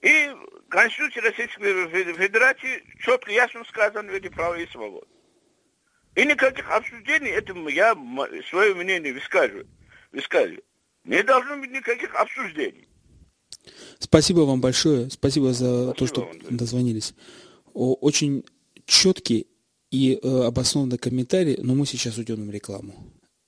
[0.00, 0.30] и
[0.68, 5.06] Конституция Российской Федерации четко, ясно сказано в эти права и свободы.
[6.14, 7.94] И никаких обсуждений, этому я
[8.48, 9.68] свое мнение высказываю.
[10.12, 10.62] высказываю.
[11.04, 12.88] Не должно быть никаких обсуждений.
[13.98, 15.10] Спасибо вам большое.
[15.10, 17.14] Спасибо за Спасибо то, что вам, дозвонились.
[17.74, 18.44] Очень
[18.86, 19.46] четкий
[19.90, 22.94] и э, обоснованный комментарий, но мы сейчас уйдем на рекламу.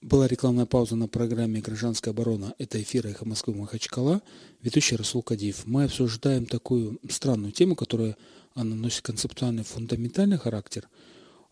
[0.00, 2.54] Была рекламная пауза на программе «Гражданская оборона».
[2.56, 4.22] Это эфир «Эхо Москвы» Махачкала,
[4.62, 5.66] ведущий Расул Кадиев.
[5.66, 8.16] Мы обсуждаем такую странную тему, которая
[8.54, 10.88] она носит концептуальный, фундаментальный характер,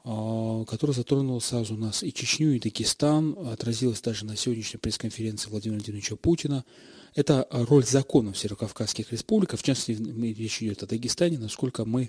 [0.04, 5.78] э, которая затронула сразу нас и Чечню, и Дагестан, отразилась даже на сегодняшней пресс-конференции Владимира
[5.78, 6.64] Владимировича Путина.
[7.14, 10.02] Это роль законов Северокавказских республиках, в частности,
[10.40, 12.08] речь идет о Дагестане, насколько мы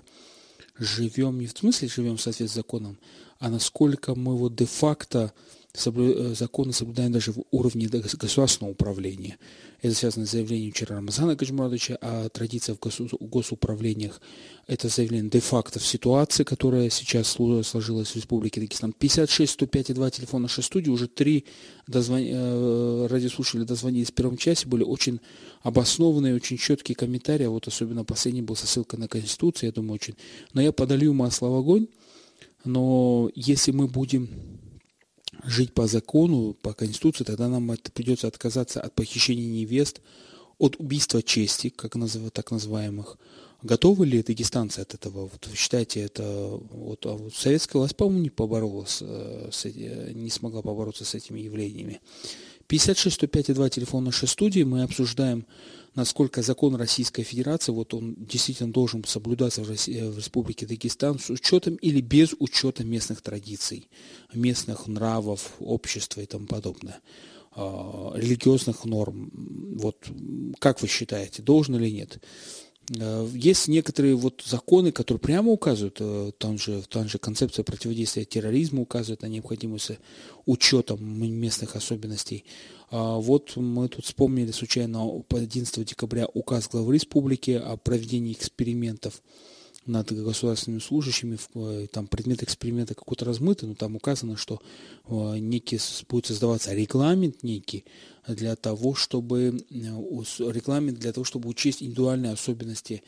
[0.78, 2.98] живем не в смысле живем в соответствии с законом,
[3.38, 5.32] а насколько мы вот де-факто
[5.74, 9.38] законы соблюдаем даже в уровне государственного управления.
[9.82, 13.00] Это связано с заявлением вчера Рамазана Гаджимурадовича о традициях в гос...
[13.18, 14.20] госуправлениях.
[14.66, 18.92] Это заявление де-факто в ситуации, которая сейчас сложилась в Республике Дагестан.
[18.92, 20.90] 56 105 2 телефон нашей студии.
[20.90, 21.46] Уже три
[21.86, 22.20] дозвон...
[22.20, 24.68] Э, радиослушатели дозвонились в первом часе.
[24.68, 25.20] Были очень
[25.62, 27.46] обоснованные, очень четкие комментарии.
[27.46, 29.68] А вот особенно последний был со ссылкой на Конституцию.
[29.68, 30.16] Я думаю, очень...
[30.52, 31.86] Но я подолью масло в огонь.
[32.64, 34.28] Но если мы будем
[35.44, 40.00] жить по закону, по Конституции, тогда нам это придется отказаться от похищения невест,
[40.58, 43.18] от убийства чести, как называют, так называемых.
[43.62, 45.22] Готовы ли дагестанцы от этого?
[45.22, 50.30] Вот вы считаете, это вот, а вот советская власть, по-моему, не поборолась, э, с, не
[50.30, 52.00] смогла побороться с этими явлениями.
[52.68, 54.62] 56 105 2 телефон нашей студии.
[54.62, 55.44] Мы обсуждаем
[55.94, 61.30] насколько закон Российской Федерации, вот он действительно должен соблюдаться в, России, в Республике Дагестан с
[61.30, 63.88] учетом или без учета местных традиций,
[64.32, 67.00] местных нравов, общества и тому подобное,
[67.52, 69.30] а, религиозных норм.
[69.76, 70.06] Вот
[70.58, 72.22] как вы считаете, должен или нет?
[72.98, 78.24] А, есть некоторые вот законы, которые прямо указывают, э, там же, там же концепция противодействия
[78.24, 79.92] терроризму указывает на необходимость
[80.46, 82.44] учета местных особенностей.
[82.90, 89.22] А вот мы тут вспомнили случайно 11 декабря указ главы республики о проведении экспериментов
[89.86, 94.60] над государственными служащими, э, там предмет эксперимента какой-то размытый, но там указано, что
[95.06, 97.84] э, некий будет создаваться регламент некий
[98.26, 103.02] для того, чтобы э, регламент для того, чтобы учесть индивидуальные особенности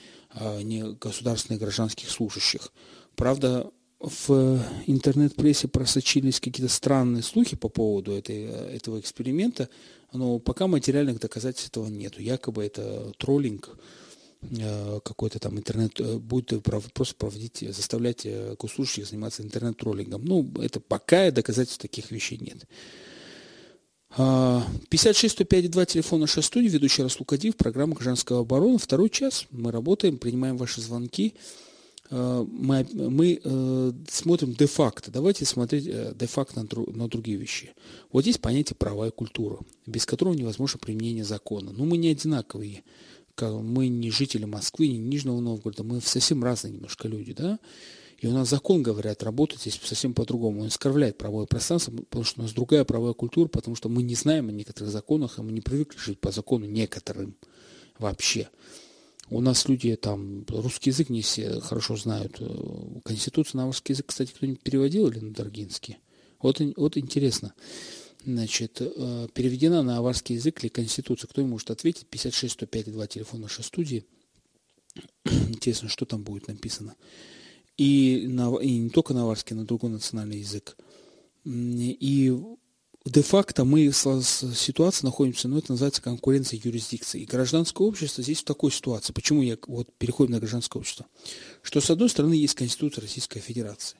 [1.00, 2.72] государственных гражданских служащих.
[3.16, 3.70] Правда,
[4.02, 9.68] в интернет-прессе просочились какие-то странные слухи по поводу этой, этого эксперимента,
[10.12, 12.18] но пока материальных доказательств этого нет.
[12.18, 13.78] Якобы это троллинг,
[14.42, 20.24] э, какой-то там интернет, э, будет просто проводить, заставлять э, госслужащих заниматься интернет-троллингом.
[20.24, 22.66] Ну, это пока доказательств таких вещей нет.
[24.16, 28.76] 56 105 2 телефон нашей студии, ведущий Расул Кадиев, программа «Гражданского обороны».
[28.76, 31.34] Второй час мы работаем, принимаем ваши звонки.
[32.10, 35.10] Э, мы, мы э, смотрим де-факто.
[35.10, 37.72] Давайте смотреть э, де-факто на, на другие вещи.
[38.12, 41.72] Вот есть понятие права и культура, без которого невозможно применение закона.
[41.72, 42.84] Но мы не одинаковые.
[43.40, 47.58] Мы не жители Москвы, не Нижнего Новгорода, мы совсем разные немножко люди, да?
[48.22, 50.60] И у нас закон, говорят, работает здесь совсем по-другому.
[50.60, 54.14] Он оскорбляет правовое пространство, потому что у нас другая правовая культура, потому что мы не
[54.14, 57.34] знаем о некоторых законах, и мы не привыкли жить по закону некоторым
[57.98, 58.48] вообще.
[59.28, 62.36] У нас люди там русский язык не все хорошо знают.
[62.38, 65.98] Э, Конституцию на русский язык, кстати, кто-нибудь переводил или на Даргинский?
[66.40, 67.54] Вот, вот интересно.
[68.24, 71.26] Значит, э, переведена на аварский язык ли Конституция?
[71.26, 72.06] Кто может ответить?
[72.06, 74.06] 56 105 2 телефон нашей студии.
[75.24, 76.94] Интересно, что там будет написано.
[77.76, 80.76] И, на, и не только на аварский, на другой национальный язык.
[81.44, 82.36] И
[83.04, 87.22] де-факто мы в ситуации находимся, ну, это называется конкуренция юрисдикции.
[87.22, 89.12] И гражданское общество здесь в такой ситуации.
[89.12, 91.06] Почему я вот переходим на гражданское общество?
[91.62, 93.96] Что, с одной стороны, есть Конституция Российской Федерации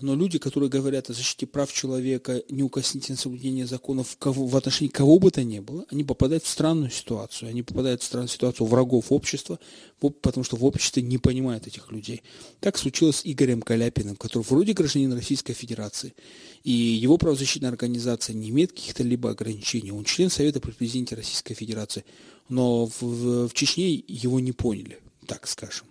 [0.00, 5.18] но люди, которые говорят о защите прав человека, неукоснительное соблюдение законов кого, в отношении кого
[5.18, 7.48] бы то ни было, они попадают в странную ситуацию.
[7.48, 9.58] Они попадают в странную ситуацию врагов общества,
[9.98, 12.22] потому что в обществе не понимают этих людей.
[12.60, 16.14] Так случилось с Игорем Каляпиным, который вроде гражданин Российской Федерации,
[16.62, 19.90] и его правозащитная организация не имеет каких-то либо ограничений.
[19.90, 22.04] Он член Совета при президенте Российской Федерации,
[22.48, 25.86] но в, в, в Чечне его не поняли, так скажем.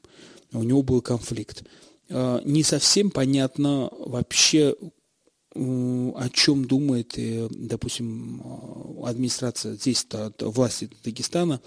[0.54, 1.64] У него был конфликт.
[2.10, 4.76] Э, не совсем понятно вообще,
[5.56, 10.06] о чем думает, э, допустим, э, администрация здесь,
[10.40, 11.62] власти Дагестана,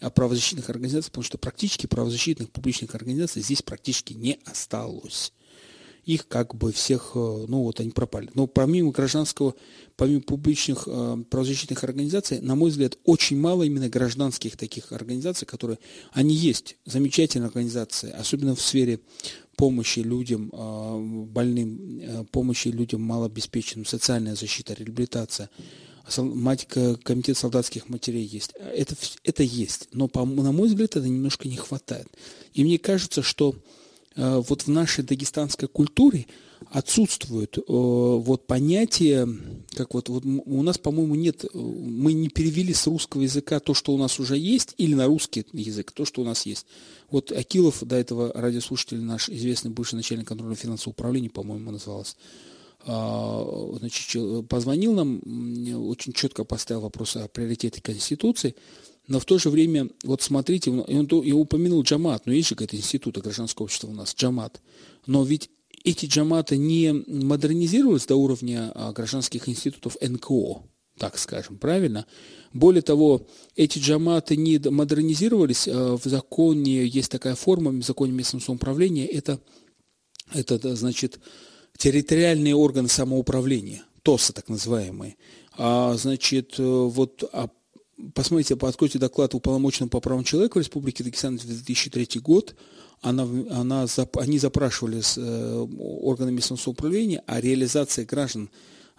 [0.00, 5.32] о правозащитных организациях, потому что практически правозащитных публичных организаций здесь практически не осталось.
[6.04, 8.30] их как бы всех, ну вот они пропали.
[8.34, 9.56] Но помимо гражданского,
[9.96, 15.80] помимо публичных э, правозащитных организаций, на мой взгляд, очень мало именно гражданских таких организаций, которые,
[16.12, 19.00] они есть, замечательные организации, особенно в сфере
[19.56, 25.50] помощи людям э, больным, э, помощи людям малообеспеченным, социальная защита, реабилитация,
[26.18, 26.68] мать
[27.02, 28.52] комитет солдатских матерей есть.
[28.74, 32.06] Это, это есть, но, по, на мой взгляд, это немножко не хватает.
[32.54, 33.56] И мне кажется, что
[34.16, 36.26] Э, вот в нашей дагестанской культуре
[36.70, 39.28] отсутствует э, вот понятие,
[39.74, 43.74] как вот, вот у нас, по-моему, нет, э, мы не перевели с русского языка то,
[43.74, 46.66] что у нас уже есть, или на русский язык то, что у нас есть.
[47.10, 52.16] Вот Акилов, до этого радиослушатель наш, известный бывший начальник контроля финансового управления, по-моему, называлось,
[52.84, 55.20] а, значит, позвонил нам,
[55.88, 58.54] очень четко поставил вопрос о приоритете Конституции,
[59.08, 62.76] но в то же время, вот смотрите, он, он упомянул джамат, но есть же какой-то
[62.76, 64.60] институт гражданского общества у нас, джамат.
[65.06, 65.50] Но ведь
[65.86, 70.64] эти джаматы не модернизировались до уровня а, гражданских институтов НКО,
[70.98, 72.06] так скажем, правильно?
[72.52, 78.42] Более того, эти джаматы не модернизировались, а, в законе есть такая форма, в законе местного
[78.42, 79.38] самоуправления, это,
[80.34, 81.20] это значит,
[81.78, 85.16] территориальные органы самоуправления, ТОСы так называемые.
[85.56, 87.48] А, значит, вот а
[88.12, 92.56] посмотрите, откройте доклад уполномоченного по правам человека в Республике Дагестан за 2003 год.
[93.06, 98.50] Она, она, они запрашивали с э, органами местного самоуправления о реализации граждан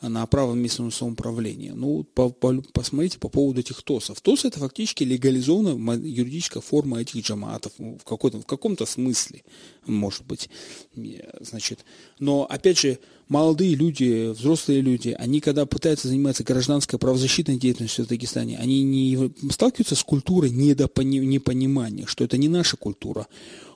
[0.01, 1.73] на право местного самоуправления.
[1.73, 4.21] Ну, по, по, посмотрите по поводу этих ТОСов.
[4.21, 9.43] ТОС это фактически легализованная юридическая форма этих джаматов в, какой-то, в каком-то смысле,
[9.85, 10.49] может быть.
[11.41, 11.83] Значит,
[12.19, 18.07] но, опять же, молодые люди, взрослые люди, они когда пытаются заниматься гражданской правозащитной деятельностью в
[18.07, 23.27] Дагестане, они не сталкиваются с культурой непонимания, что это не наша культура.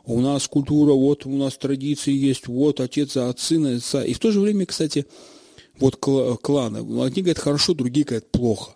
[0.05, 4.03] У нас культура, вот у нас традиции есть, вот отец от сына, отца.
[4.03, 5.05] И в то же время, кстати,
[5.79, 6.79] вот кланы.
[7.03, 8.75] Одни говорят хорошо, другие говорят плохо.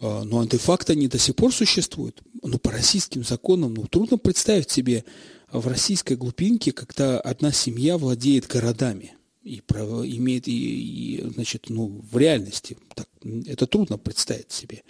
[0.00, 2.22] А, но антифакт они до сих пор существуют.
[2.42, 5.04] Ну, по российским законам, ну, трудно представить себе
[5.52, 12.16] в российской глубинке, когда одна семья владеет городами и имеет, и, и, значит, ну, в
[12.18, 12.76] реальности.
[12.94, 13.08] Так,
[13.46, 14.82] это трудно представить себе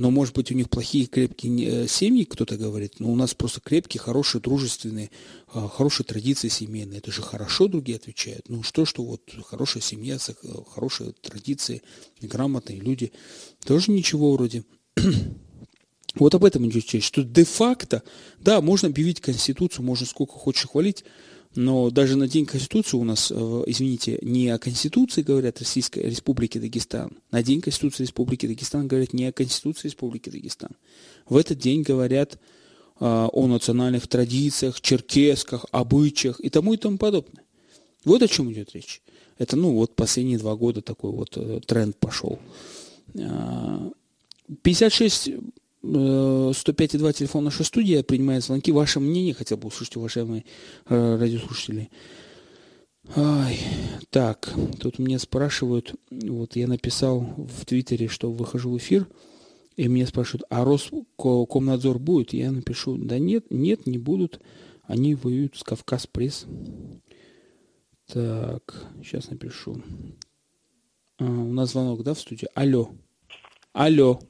[0.00, 3.60] но, может быть, у них плохие крепкие э, семьи, кто-то говорит, но у нас просто
[3.60, 5.10] крепкие, хорошие, дружественные,
[5.52, 7.00] а, хорошие традиции семейные.
[7.00, 8.48] Это же хорошо, другие отвечают.
[8.48, 10.32] Ну что, что вот хорошая семья, э,
[10.72, 11.82] хорошие традиции,
[12.22, 13.12] грамотные люди.
[13.62, 14.64] Тоже ничего вроде.
[16.16, 18.02] Вот об этом идет речь, что де-факто,
[18.40, 21.04] да, можно объявить Конституцию, можно сколько хочешь хвалить,
[21.56, 26.58] но даже на День Конституции у нас, э, извините, не о Конституции говорят Российской Республики
[26.58, 27.18] Дагестан.
[27.32, 30.70] На День Конституции Республики Дагестан говорят не о Конституции Республики Дагестан.
[31.28, 32.38] В этот день говорят э,
[33.00, 37.42] о национальных традициях, черкесках, обычаях и тому и тому подобное.
[38.04, 39.02] Вот о чем идет речь.
[39.38, 42.38] Это, ну, вот последние два года такой вот э, тренд пошел.
[44.62, 45.30] 56
[45.82, 48.72] 105,2 телефон нашей студии принимает звонки.
[48.72, 50.44] Ваше мнение хотел бы услышать, уважаемые
[50.86, 51.90] э, радиослушатели.
[53.16, 53.58] Ай,
[54.10, 59.08] так, тут мне спрашивают, вот я написал в Твиттере, что выхожу в эфир,
[59.76, 62.34] и мне спрашивают, а Роскомнадзор будет?
[62.34, 64.40] Я напишу, да нет, нет, не будут.
[64.82, 66.46] Они воюют с Кавказ Пресс.
[68.06, 69.82] Так, сейчас напишу.
[71.18, 72.48] А, у нас звонок, да, в студии?
[72.54, 72.90] Алло.
[73.72, 74.20] Алло.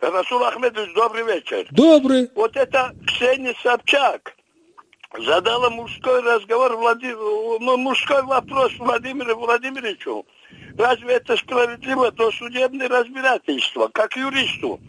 [0.00, 1.66] Расул Ахмедович, добрый вечер.
[1.70, 2.30] Добрый.
[2.34, 4.34] Вот это Ксения Собчак
[5.18, 7.16] задала мужской разговор, Владим...
[7.60, 10.24] Ну, мужской вопрос Владимиру Владимировичу.
[10.78, 14.80] Разве это справедливо до судебное разбирательство, как юристу?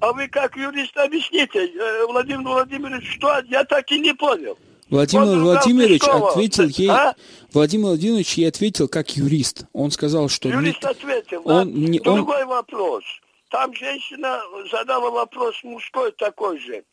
[0.00, 3.40] А вы как юрист объясните, э, Владимир Владимирович, что?
[3.48, 4.56] Я так и не понял.
[4.90, 6.30] Владимир Он Владимирович Пескова.
[6.30, 7.14] ответил ей, а?
[7.52, 9.64] Владимир Владимирович ей ответил как юрист.
[9.72, 10.48] Он сказал, что...
[10.48, 11.78] Юрист не, ответил, он, да?
[11.78, 12.48] Не, Другой он...
[12.48, 13.04] вопрос.
[13.50, 16.84] Там женщина задала вопрос мужской такой же.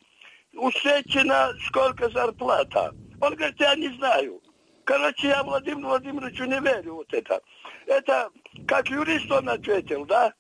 [0.54, 2.94] У Сечина сколько зарплата?
[3.22, 4.42] Он говорит, я не знаю.
[4.84, 7.40] Короче, я Владимиру Владимировичу не верю вот это.
[7.86, 8.30] Это
[8.68, 10.34] как юрист он ответил, да?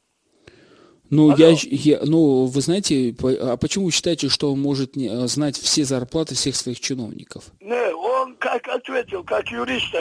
[1.09, 5.27] Ну, я, я, ну, вы знаете, а почему вы считаете, что он может не, э,
[5.27, 7.51] знать все зарплаты всех своих чиновников?
[7.59, 9.93] Не, он как ответил, как юрист.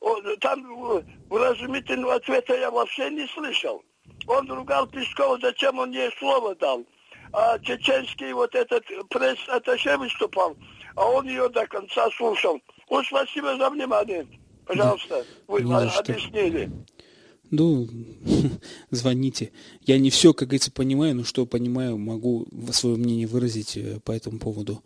[0.00, 0.60] Он, там
[0.96, 3.82] э, вразумительного ответа я вообще не слышал.
[4.26, 6.84] Он ругал Пескова, зачем он ей слово дал.
[7.32, 10.56] А чеченский вот этот пресс-атташе выступал,
[10.94, 12.58] а он ее до конца слушал.
[12.90, 14.26] Ну, спасибо за внимание.
[14.66, 16.70] Пожалуйста, вы ну, объяснили.
[17.50, 17.86] Ну,
[18.90, 19.52] звоните.
[19.86, 24.12] Я не все, как говорится, понимаю, но что понимаю, могу свое мнение выразить э, по
[24.12, 24.82] этому поводу.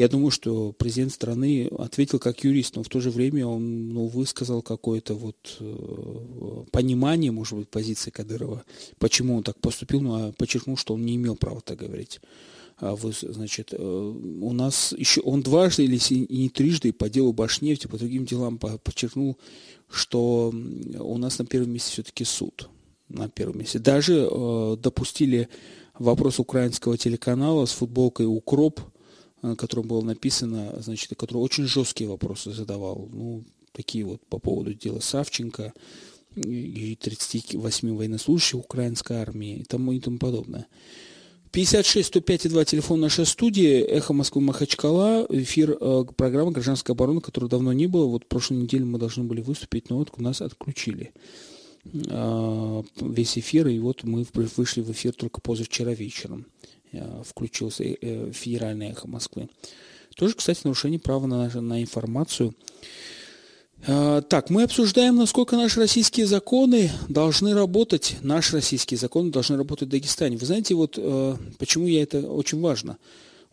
[0.00, 4.06] Я думаю, что президент страны ответил как юрист, но в то же время он ну,
[4.06, 8.64] высказал какое-то вот э, понимание, может быть, позиции Кадырова,
[8.98, 12.22] почему он так поступил, но ну, подчеркнул, что он не имел права так говорить.
[12.78, 16.00] А вы, значит, э, у нас еще он дважды или
[16.32, 19.36] не трижды по делу Башнефти, по другим делам подчеркнул,
[19.90, 20.50] что
[20.98, 22.70] у нас на первом месте все-таки суд.
[23.10, 23.78] На первом месте.
[23.78, 25.50] Даже э, допустили
[25.98, 28.80] вопрос украинского телеканала с футболкой «Укроп»,
[29.56, 33.08] котором было написано, значит, который очень жесткие вопросы задавал.
[33.12, 35.72] Ну, такие вот по поводу дела Савченко
[36.36, 40.66] и 38 военнослужащих украинской армии и тому и тому подобное.
[41.52, 47.48] 56 105 2 телефон нашей студии, Эхо Москвы Махачкала, эфир э, программы «Гражданская оборона», которой
[47.48, 48.06] давно не было.
[48.06, 51.12] Вот прошлой неделе мы должны были выступить, но вот нас отключили
[51.84, 56.46] э, весь эфир, и вот мы вышли в эфир только позавчера вечером.
[56.92, 59.48] Э, включился э, федеральное эхо Москвы.
[60.16, 62.54] Тоже, кстати, нарушение права на, на информацию.
[63.86, 69.90] Так, мы обсуждаем, насколько наши российские законы должны работать, наши российские законы должны работать в
[69.90, 70.36] Дагестане.
[70.36, 72.98] Вы знаете, вот э, почему я это очень важно.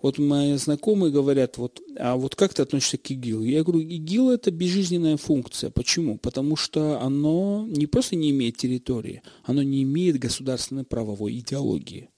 [0.02, 3.44] Вот мои знакомые говорят, вот, а вот как ты относишься к ИГИЛ?
[3.44, 5.70] Я говорю, ИГИЛ это безжизненная функция.
[5.70, 6.18] Почему?
[6.18, 12.10] Потому что оно не просто не имеет территории, оно не имеет государственной правовой идеологии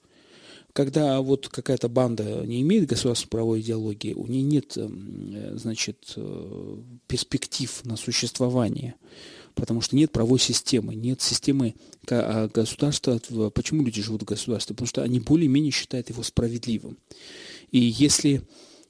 [0.74, 6.13] когда вот какая-то банда не имеет государственной правовой идеологии, у нее нет, эм, э, значит,
[6.15, 8.95] э, перспектив на существование,
[9.55, 11.76] потому что нет правовой системы, нет системы
[12.09, 13.20] а государства.
[13.49, 14.76] Почему люди живут в государстве?
[14.76, 16.97] Потому что они более-менее считают его справедливым.
[17.72, 18.41] И если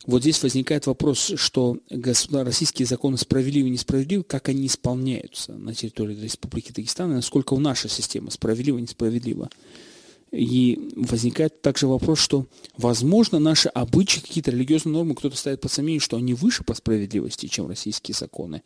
[0.06, 1.78] вот здесь возникает вопрос, что
[2.32, 7.90] российские законы справедливы и несправедливы, как они исполняются на территории Республики Дагестан, и насколько наша
[7.90, 9.50] система справедлива и несправедлива.
[10.32, 12.46] И возникает также вопрос, что,
[12.78, 17.48] возможно, наши обычаи, какие-то религиозные нормы, кто-то ставит под сомнение, что они выше по справедливости,
[17.48, 18.62] чем российские законы,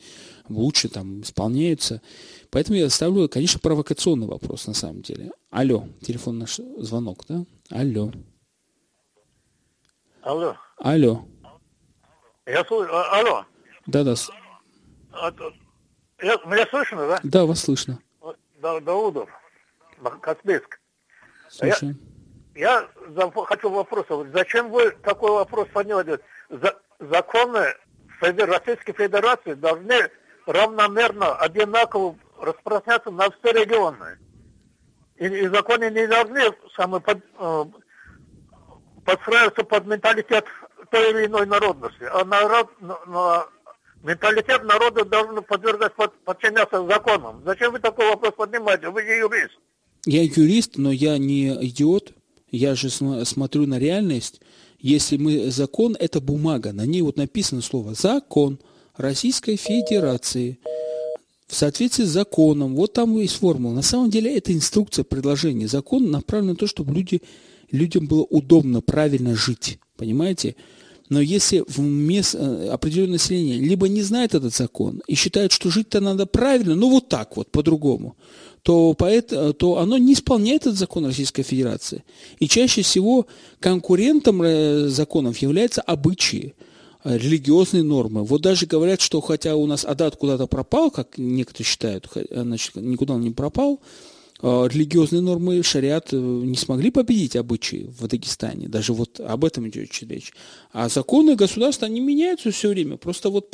[0.49, 2.01] лучше там исполняются.
[2.49, 5.31] Поэтому я ставлю, конечно, провокационный вопрос на самом деле.
[5.51, 7.45] Алло, телефон наш звонок, да?
[7.69, 8.11] Алло.
[10.21, 10.57] Алло.
[10.77, 11.25] Алло.
[12.45, 12.91] Я слышу.
[12.93, 13.45] А, алло.
[13.87, 14.15] Да-да.
[15.13, 15.31] А,
[16.21, 17.19] я, меня слышно, да?
[17.23, 17.99] Да, вас слышно.
[18.61, 19.29] Да, Даудов,
[20.21, 20.79] Каспийск.
[21.53, 21.95] Слушаю.
[22.55, 24.05] Я, я хочу вопрос.
[24.33, 26.19] Зачем вы такой вопрос подняли?
[26.49, 27.67] За, законы
[28.21, 30.09] Российской Федерации должны
[30.47, 34.17] равномерно, одинаково распространяться на все регионы.
[35.17, 36.41] И, и законы не должны
[36.75, 37.65] самые под, э,
[39.05, 40.45] подстраиваться под менталитет
[40.89, 42.03] той или иной народности.
[42.11, 43.45] А народ, на,
[44.01, 47.43] менталитет народа должен подвергать под, подчиняться законам.
[47.45, 48.89] Зачем вы такой вопрос поднимаете?
[48.89, 49.59] Вы же юрист.
[50.05, 52.13] Я юрист, но я не идиот.
[52.51, 54.41] Я же смотрю на реальность.
[54.79, 58.59] Если мы закон, это бумага, на ней вот написано слово закон
[58.97, 60.59] Российской Федерации
[61.47, 62.75] в соответствии с законом.
[62.75, 63.73] Вот там есть формула.
[63.73, 65.67] На самом деле это инструкция, предложение.
[65.67, 67.21] Закон направлен на то, чтобы люди,
[67.71, 69.79] людям было удобно, правильно жить.
[69.95, 70.55] Понимаете?
[71.13, 75.69] Но если в мест, э, определенное население либо не знает этот закон и считает, что
[75.69, 78.15] жить-то надо правильно, ну вот так вот, по-другому,
[78.63, 79.27] то, поэт,
[79.59, 82.03] то оно не исполняет этот закон Российской Федерации.
[82.39, 83.27] И чаще всего
[83.59, 86.55] конкурентом э, законов являются обычаи,
[87.03, 88.23] э, религиозные нормы.
[88.23, 93.13] Вот даже говорят, что хотя у нас Адат куда-то пропал, как некоторые считают, значит, никуда
[93.13, 94.12] он не пропал, э,
[94.43, 98.67] религиозные нормы шариат не смогли победить обычаи в Дагестане.
[98.67, 100.33] Даже вот об этом идет речь.
[100.73, 102.97] А законы государства, они меняются все время.
[102.97, 103.49] Просто вот,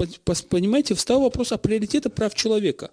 [0.50, 2.90] понимаете, встал вопрос о приоритете прав человека.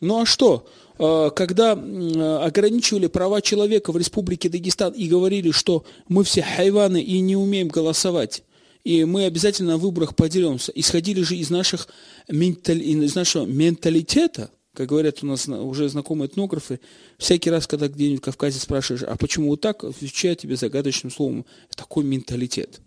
[0.00, 0.66] Ну а что?
[0.98, 7.20] Э, когда ограничивали права человека в Республике Дагестан и говорили, что мы все хайваны и
[7.20, 8.42] не умеем голосовать,
[8.84, 11.88] и мы обязательно на выборах поделимся, исходили же из, наших
[12.28, 12.80] ментали...
[12.82, 16.80] из нашего менталитета, как говорят у нас уже знакомые этнографы,
[17.18, 21.44] всякий раз, когда где-нибудь в Кавказе спрашиваешь, а почему вот так, отвечают тебе загадочным словом,
[21.74, 22.80] такой менталитет.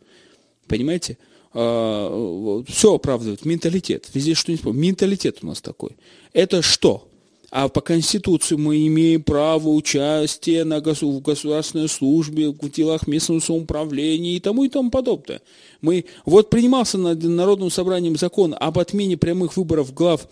[0.67, 1.17] Понимаете?
[1.53, 4.09] А, все оправдывает, менталитет.
[4.13, 4.73] Везде что-нибудь.
[4.73, 5.91] Менталитет у нас такой.
[6.31, 7.07] Это что?
[7.51, 13.41] А по Конституции мы имеем право участия на госу в государственной службе, в делах местного
[13.41, 15.39] самоуправления и тому и тому подобное.
[15.79, 20.27] Мы, вот принимался на Народным собранием закон об отмене прямых выборов глав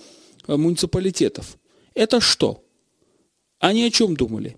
[0.48, 1.58] муниципалитетов.
[1.94, 2.64] Это что?
[3.60, 4.58] Они о чем думали?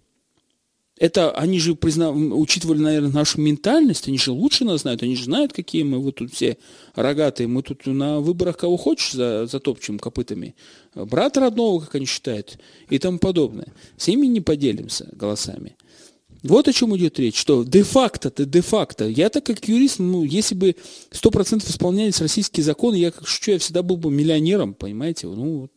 [1.04, 2.12] это они же призна...
[2.12, 6.16] учитывали, наверное, нашу ментальность, они же лучше нас знают, они же знают, какие мы вот
[6.16, 6.58] тут все
[6.96, 9.46] рогатые, мы тут на выборах кого хочешь за...
[9.46, 10.56] затопчем копытами,
[10.96, 12.58] брата родного, как они считают,
[12.90, 13.74] и тому подобное.
[13.98, 15.76] С ними не поделимся голосами.
[16.44, 19.08] Вот о чем идет речь, что де-факто.
[19.08, 20.76] Я так как юрист, ну, если бы
[21.12, 25.28] 100% исполнялись российские законы, я как шучу, я всегда был бы миллионером, понимаете?
[25.28, 25.72] Ну, вот.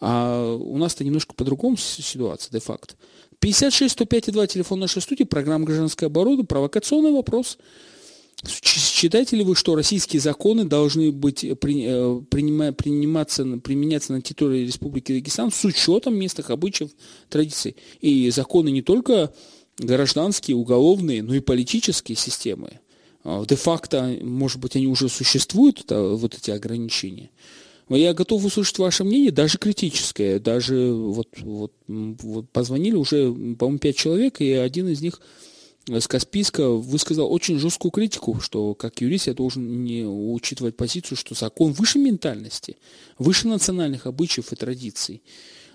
[0.00, 2.94] А у нас-то немножко по-другому ситуация, де-факто.
[3.40, 7.58] 56 105 2 телефон нашей студии, программа «Гражданская оборона», провокационный вопрос.
[8.44, 15.12] Считаете ли вы, что российские законы должны быть э, принимая, приниматься, применяться на территории Республики
[15.12, 16.90] Дагестан с учетом местных обычаев,
[17.30, 17.76] традиций?
[18.00, 19.32] И законы не только
[19.78, 22.80] гражданские, уголовные, но и политические системы.
[23.24, 27.30] А, де-факто, может быть, они уже существуют, вот эти ограничения.
[27.88, 30.40] Я готов услышать ваше мнение, даже критическое.
[30.40, 35.20] Даже вот, вот, вот позвонили уже, по-моему, пять человек, и один из них
[35.88, 41.36] с Каспийска высказал очень жесткую критику, что как юрист я должен не учитывать позицию, что
[41.36, 42.76] закон выше ментальности,
[43.18, 45.22] выше национальных обычаев и традиций.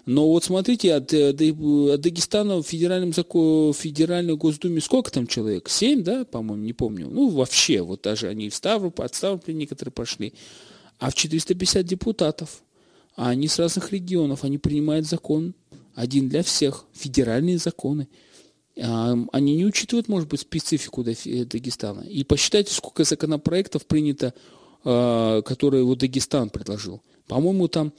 [0.05, 5.69] Но вот смотрите, от, э, от Дагестана в федеральном в федеральной госдуме сколько там человек?
[5.69, 7.07] Семь, да, по-моему, не помню.
[7.09, 10.33] Ну, вообще, вот даже они в Ставрополь, от Ставрополя некоторые пошли.
[10.99, 12.63] А в 450 депутатов.
[13.15, 15.53] А они с разных регионов, они принимают закон.
[15.93, 16.85] Один для всех.
[16.93, 18.07] Федеральные законы.
[18.75, 22.01] Они не учитывают, может быть, специфику Дагестана.
[22.01, 24.33] И посчитайте, сколько законопроектов принято,
[24.83, 27.01] а, которые вот Дагестан предложил.
[27.27, 27.93] По-моему, там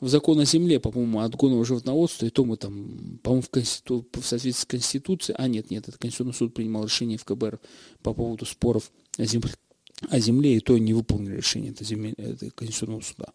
[0.00, 4.06] в закон о земле, по-моему, отгонного животноводства, и то мы там, по-моему, в, конститу...
[4.12, 7.58] в соответствии с Конституцией, а нет, нет, это Конституционный суд принимал решение в КБР
[8.02, 9.52] по поводу споров о земле,
[10.08, 12.14] о земле и то не выполнили решение это земель...
[12.16, 13.26] это Конституционного суда.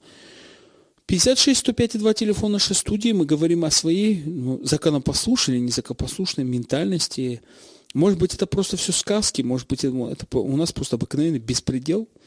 [1.06, 3.12] 56 105 2 телефон нашей студии.
[3.12, 7.42] Мы говорим о своей ну, законопослушной незаконопослушной ментальности.
[7.94, 12.08] Может быть, это просто все сказки, может быть, это у нас просто обыкновенный беспредел–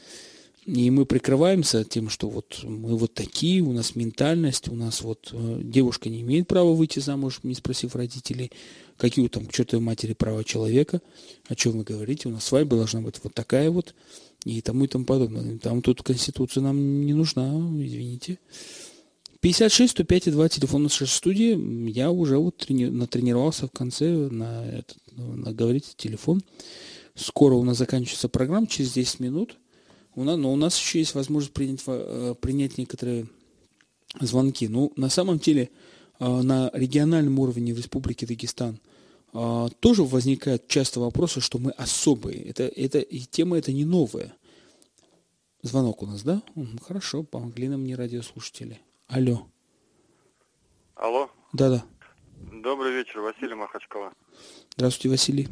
[0.67, 5.29] и мы прикрываемся тем, что вот мы вот такие, у нас ментальность, у нас вот
[5.31, 8.51] э, девушка не имеет права выйти замуж, не спросив родителей,
[8.97, 11.01] какие у там к чертовой матери права человека,
[11.47, 13.95] о чем вы говорите, у нас свадьба должна быть вот такая вот,
[14.43, 15.57] и тому и тому подобное.
[15.57, 17.47] Там тут Конституция нам не нужна,
[17.81, 18.37] извините.
[19.39, 21.89] 56 105 2 телефон нашей студии.
[21.89, 26.41] Я уже вот трени- натренировался в конце на, этот, на говорить телефон.
[27.15, 29.55] Скоро у нас заканчивается программа, через 10 минут–
[30.17, 33.27] у нас, но у нас еще есть возможность принять, э, принять некоторые
[34.19, 34.67] звонки.
[34.67, 35.69] Ну, на самом деле,
[36.19, 38.79] э, на региональном уровне в Республике Дагестан
[39.33, 42.43] э, тоже возникают часто вопросы, что мы особые.
[42.49, 44.35] Это, это, и тема это не новая.
[45.61, 46.41] Звонок у нас, да?
[46.81, 48.79] Хорошо, помогли нам не радиослушатели.
[49.07, 49.45] Алло.
[50.95, 51.29] Алло.
[51.53, 51.85] Да-да.
[52.51, 54.13] Добрый вечер, Василий Махачкала.
[54.75, 55.47] Здравствуйте, Василий.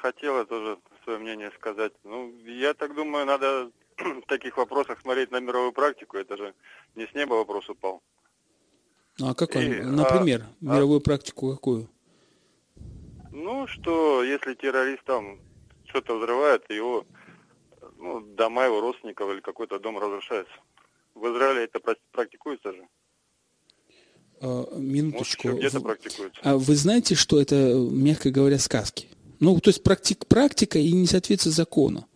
[0.00, 1.92] Хотела тоже свое мнение сказать.
[2.02, 6.16] Ну, я так думаю, надо в таких вопросах смотреть на мировую практику.
[6.16, 6.54] Это же
[6.94, 8.02] не с неба вопрос упал.
[9.18, 9.66] Ну, а какой?
[9.66, 11.88] И, Например, а, мировую а, практику какую?
[13.30, 15.38] Ну, что если террорист там
[15.86, 17.06] что-то взрывает, его
[17.98, 20.54] ну, дома его родственников или какой-то дом разрушается.
[21.14, 21.80] В Израиле это
[22.10, 22.88] практикуется же.
[24.40, 25.48] А, минуточку.
[25.48, 26.40] Может, где-то практикуется.
[26.42, 29.08] А вы знаете, что это, мягко говоря, сказки?
[29.40, 32.06] Ну, то есть практик, практика и не соответствует закону.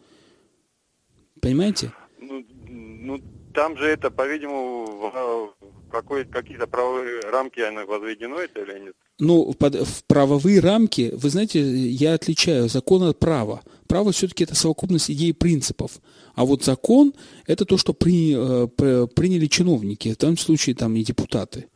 [1.41, 1.93] Понимаете?
[2.21, 3.21] Ну, ну
[3.55, 5.55] там же это, по-видимому,
[5.91, 8.95] какой, какие-то правовые рамки оно возведено это или нет?
[9.19, 13.63] Ну, под, в правовые рамки, вы знаете, я отличаю закон от права.
[13.87, 16.01] Право все-таки это совокупность идей и принципов.
[16.35, 17.15] А вот закон–
[17.47, 21.67] это то, что при, э, приняли чиновники, в том случае там и депутаты.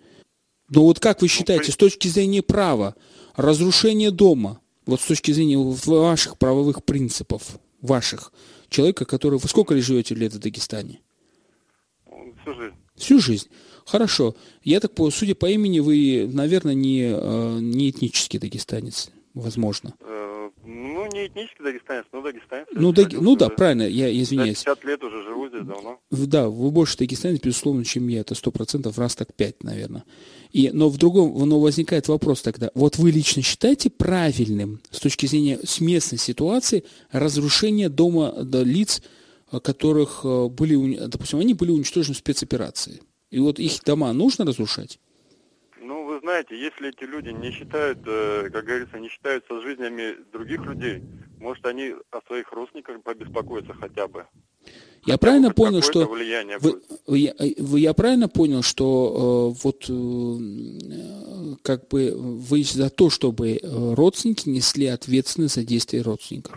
[0.69, 1.73] Но вот как вы ну, считаете, ну, при...
[1.73, 2.95] с точки зрения права,
[3.35, 8.33] разрушение дома, вот с точки зрения ваших правовых принципов, ваших,
[8.69, 9.39] человека, который...
[9.39, 11.01] Вы сколько лет живете лет в Дагестане?
[12.43, 12.75] Всю жизнь.
[12.97, 13.49] Всю жизнь.
[13.87, 14.35] Хорошо.
[14.63, 19.95] Я так понял, судя по имени, вы, наверное, не, э, не этнический дагестанец, возможно.
[20.01, 20.32] Э,
[20.65, 22.67] ну, не этнический дагестанец, но дагестанец.
[22.73, 23.13] Ну, даг...
[23.13, 24.63] ну да, правильно, я извиняюсь.
[24.63, 26.01] 50 лет уже живу здесь давно.
[26.11, 28.21] Да, вы больше дагестанец, безусловно, чем я.
[28.21, 30.05] Это сто процентов, раз так пять, наверное.
[30.53, 35.27] И, но в другом, но возникает вопрос тогда, вот вы лично считаете правильным с точки
[35.27, 39.03] зрения с местной ситуации разрушение дома до лиц,
[39.51, 43.01] э, которых э, были, допустим, они были уничтожены в спецоперации?
[43.31, 45.01] И вот их дома нужно разрушать?
[46.23, 51.03] Знаете, если эти люди не считают, э, как говорится, не считаются с жизнями других людей,
[51.41, 54.25] может, они о своих родственниках побеспокоятся хотя бы.
[55.05, 56.07] Я правильно понял, что
[57.09, 63.57] вы, вы, я правильно понял, что э, вот э, как бы вы за то, чтобы
[63.57, 66.57] э, родственники несли ответственность за действия родственников?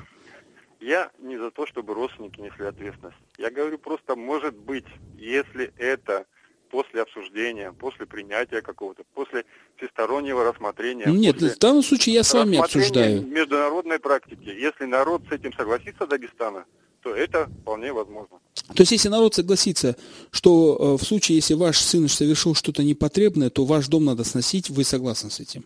[0.79, 3.17] Я не за то, чтобы родственники несли ответственность.
[3.39, 4.85] Я говорю просто, может быть,
[5.17, 6.27] если это
[6.75, 9.45] после обсуждения, после принятия какого-то, после
[9.77, 11.05] всестороннего рассмотрения.
[11.05, 13.25] Нет, в данном случае я с вами обсуждаю.
[13.25, 14.49] международной практики.
[14.49, 16.65] Если народ с этим согласится Дагестана,
[17.01, 18.39] то это вполне возможно.
[18.75, 19.95] То есть, если народ согласится,
[20.31, 24.69] что э, в случае, если ваш сын совершил что-то непотребное, то ваш дом надо сносить,
[24.69, 25.63] вы согласны с этим?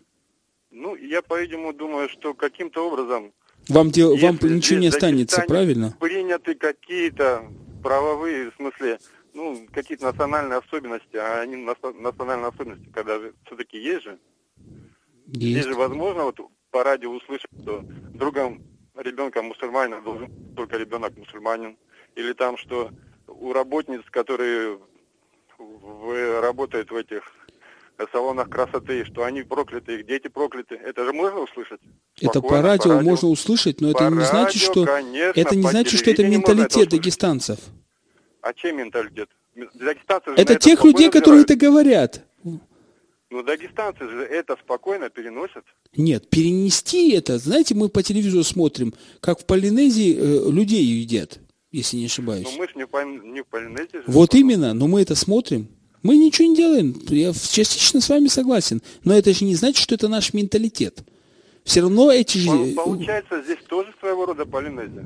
[0.70, 3.32] Ну, я, по-видимому, думаю, что каким-то образом...
[3.68, 4.16] Вам, дел...
[4.16, 5.96] вам ничего не останется, правильно?
[5.98, 7.50] Приняты какие-то
[7.82, 9.00] правовые, в смысле,
[9.40, 14.18] ну, какие-то национальные особенности, а они национальные особенности, когда все-таки есть же.
[15.26, 15.52] Есть.
[15.52, 17.82] Здесь же возможно вот по радио услышать, что
[18.14, 18.62] другом
[18.96, 21.76] ребенка мусульманина должен только ребенок мусульманин.
[22.16, 22.90] Или там, что
[23.28, 24.78] у работниц, которые
[25.58, 27.22] в, работают в этих
[28.12, 30.74] салонах красоты, что они прокляты, их дети прокляты.
[30.74, 31.80] Это же можно услышать?
[32.14, 34.84] Спокойно, это по радио, по радио можно услышать, но по это не радио, значит, что
[34.84, 37.58] конечно, это не значит, что это менталитет это дагестанцев.
[38.42, 39.28] А чей менталитет?
[39.74, 42.24] Дагестанцы это тех людей, которые это говорят.
[43.30, 45.64] Ну, дагестанцы же это спокойно переносят.
[45.96, 51.38] Нет, перенести это, знаете, мы по телевизору смотрим, как в Полинезии э, людей едят,
[51.70, 52.48] если не ошибаюсь.
[52.50, 53.98] Ну, мы же не, по, не в Полинезии.
[53.98, 55.68] Же вот именно, но мы это смотрим.
[56.02, 56.94] Мы ничего не делаем.
[57.08, 58.82] Я частично с вами согласен.
[59.04, 61.04] Но это же не значит, что это наш менталитет.
[61.62, 62.74] Все равно эти же...
[62.74, 65.04] Получается, здесь тоже своего рода Полинезия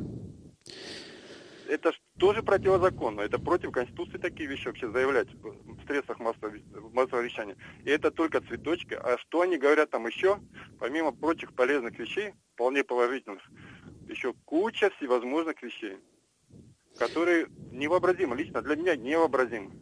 [1.75, 3.21] это тоже противозаконно.
[3.21, 6.57] Это против Конституции такие вещи вообще заявлять в средствах массового,
[6.93, 7.57] массового вещания.
[7.85, 8.95] И это только цветочки.
[8.95, 10.39] А что они говорят там еще,
[10.79, 13.43] помимо прочих полезных вещей, вполне положительных,
[14.09, 15.99] еще куча всевозможных вещей,
[16.99, 18.37] которые невообразимы.
[18.37, 19.73] Лично для меня невообразимы.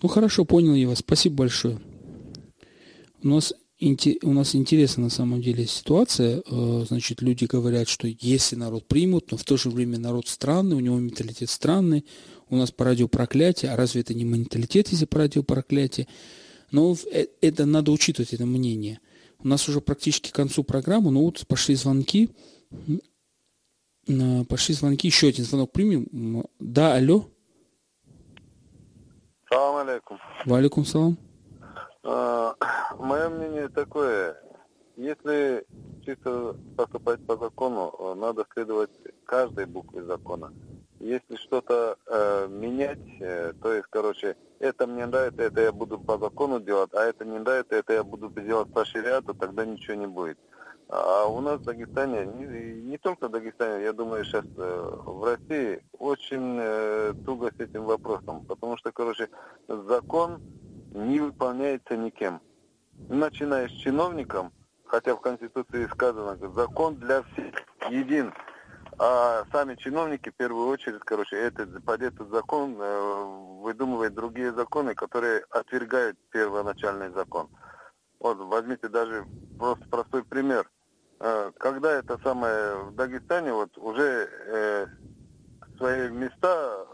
[0.00, 0.98] Ну хорошо, понял я вас.
[0.98, 1.78] Спасибо большое.
[3.22, 6.42] У нас у нас интересна на самом деле ситуация.
[6.44, 10.76] Э, значит, люди говорят, что если народ примут, но в то же время народ странный,
[10.76, 12.04] у него менталитет странный,
[12.48, 16.08] у нас по радио проклятие, а разве это не менталитет, если по радио проклятие?
[16.72, 18.98] Но э, это надо учитывать, это мнение.
[19.38, 22.30] У нас уже практически к концу программы, но вот пошли звонки.
[24.48, 26.44] Пошли звонки, еще один звонок примем.
[26.58, 27.28] Да, алло.
[29.48, 30.18] Салам алейкум.
[30.46, 31.18] Валикум салам.
[32.04, 32.54] А,
[32.98, 34.36] мое мнение такое.
[34.96, 35.64] Если
[36.04, 38.90] чисто поступать по закону, надо следовать
[39.24, 40.52] каждой букве закона.
[40.98, 46.18] Если что-то э, менять, э, то есть, короче, это мне нравится, это я буду по
[46.18, 50.08] закону делать, а это не нравится, это я буду делать по шариату, тогда ничего не
[50.08, 50.38] будет.
[50.88, 55.22] А у нас в Дагестане, не, не только в Дагестане, я думаю, сейчас э, в
[55.22, 59.28] России очень э, туго с этим вопросом, потому что, короче,
[59.68, 60.40] закон
[60.92, 62.40] не выполняется никем.
[63.08, 64.52] Начиная с чиновником,
[64.84, 67.54] хотя в Конституции сказано, закон для всех
[67.90, 68.32] един.
[68.98, 73.24] А сами чиновники в первую очередь, короче, этот, под этот закон э,
[73.62, 77.48] выдумывают другие законы, которые отвергают первоначальный закон.
[78.18, 79.24] Вот возьмите даже
[79.56, 80.68] просто простой пример.
[81.20, 84.86] Э, когда это самое в Дагестане, вот уже э,
[85.76, 86.84] свои места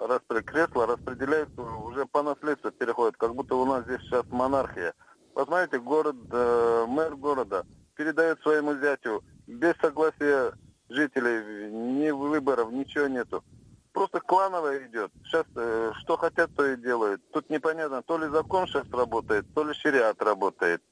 [0.00, 0.40] распри...
[0.40, 4.94] кресла распределяются уже по наследству переходят, как будто у нас здесь сейчас монархия.
[5.34, 7.64] Посмотрите, город, э, мэр города
[7.94, 10.52] передает своему зятю без согласия
[10.88, 13.44] жителей, ни выборов, ничего нету.
[13.92, 15.10] Просто кланово идет.
[15.24, 17.22] Сейчас э, что хотят, то и делают.
[17.32, 20.82] Тут непонятно, то ли закон сейчас работает, то ли шариат работает.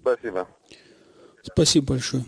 [0.00, 0.48] Спасибо.
[1.42, 2.24] Спасибо большое.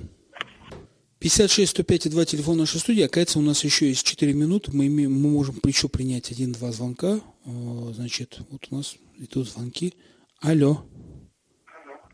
[1.20, 3.02] 56 105 и 2 телефон нашей студии.
[3.02, 4.70] Оказывается, у нас еще есть 4 минуты.
[4.72, 7.20] Мы, мы можем еще принять один-два звонка.
[7.44, 9.94] Значит, вот у нас идут звонки.
[10.40, 10.86] Алло.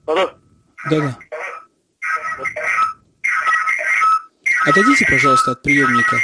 [0.07, 0.31] Алло.
[0.91, 1.19] Да-да.
[4.67, 6.19] Отойдите, пожалуйста, от приемника.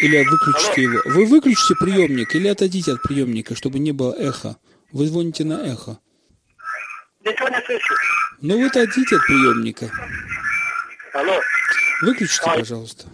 [0.00, 1.00] Или выключите его.
[1.04, 4.56] Вы выключите приемник или отойдите от приемника, чтобы не было эхо.
[4.90, 6.00] Вы звоните на эхо.
[7.24, 7.94] Ничего не слышу.
[8.40, 9.90] Ну вы отойдите от приемника.
[11.14, 11.40] Алло.
[12.02, 13.06] Выключите, пожалуйста.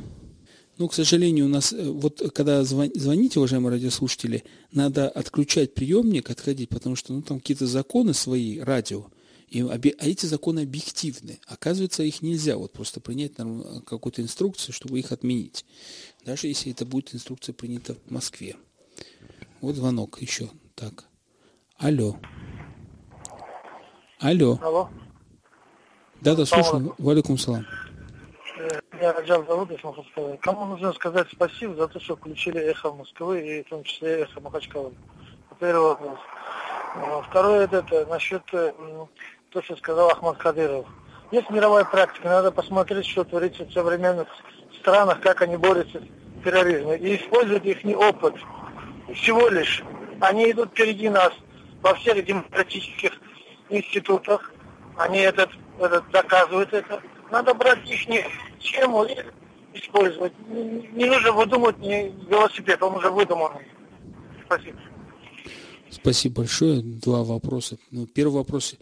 [0.79, 4.43] Ну, к сожалению, у нас, э, вот когда звоните, уважаемые радиослушатели,
[4.73, 9.05] надо отключать приемник, отходить, потому что ну, там какие-то законы свои, радио,
[9.49, 11.41] и, а эти законы объективны.
[11.47, 13.33] Оказывается, их нельзя вот просто принять
[13.85, 15.67] какую-то инструкцию, чтобы их отменить.
[16.25, 18.57] Даже если это будет инструкция принята в Москве.
[19.61, 20.49] Вот звонок еще.
[20.75, 21.05] Так.
[21.77, 22.17] Алло.
[24.19, 24.59] Алло.
[24.63, 24.89] Алло.
[26.23, 26.95] Да-да, слушаю.
[26.99, 27.67] Валикум салам.
[28.93, 30.41] Меня Раджав зовут, если могу сказать.
[30.41, 34.41] Кому нужно сказать спасибо за то, что включили эхо Москвы и в том числе эхо
[34.41, 34.93] Махачкалы?
[35.59, 36.19] Первый вопрос.
[36.97, 38.73] А, второй это, это насчет э,
[39.51, 40.87] то, что сказал Ахмад Кадыров.
[41.31, 44.29] Есть мировая практика, надо посмотреть, что творится в современных
[44.81, 48.35] странах, как они борются с терроризмом, и использовать их опыт.
[49.15, 49.83] Всего лишь
[50.21, 51.33] Они идут впереди нас
[51.83, 53.13] во всех демократических
[53.69, 54.53] институтах.
[54.97, 57.01] Они этот, этот доказывают это.
[57.31, 58.09] Надо брать их
[58.61, 59.17] схему и
[59.75, 60.33] использовать.
[60.49, 63.67] Не, не нужно выдумывать не велосипед, он уже выдуманный.
[64.47, 64.79] Спасибо.
[65.91, 66.83] Спасибо большое.
[66.83, 67.79] Два вопроса.
[67.91, 68.77] Ну, первый вопрос.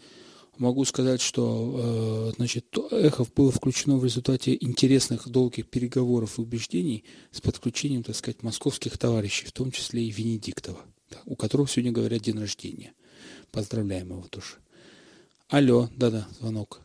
[0.59, 7.05] Могу сказать, что э, значит, Эхов было включено в результате интересных долгих переговоров и убеждений
[7.31, 11.93] с подключением, так сказать, московских товарищей, в том числе и Венедиктова, да, у которого сегодня
[11.93, 12.93] говорят день рождения.
[13.53, 14.57] Поздравляем его тоже.
[15.49, 16.81] Алло, да-да, звонок.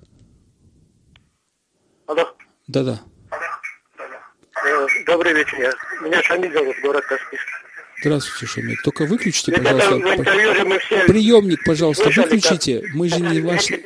[2.05, 2.27] Алло.
[2.67, 2.99] Да-да.
[4.65, 5.59] Э, добрый вечер.
[5.59, 7.45] Я, меня Шамиль зовут, город Каспийск.
[7.99, 8.77] Здравствуйте, Шамиль.
[8.83, 11.05] Только выключите, пожалуйста.
[11.07, 12.83] Приемник, пожалуйста, выключите.
[12.93, 13.81] Мы же не ваши...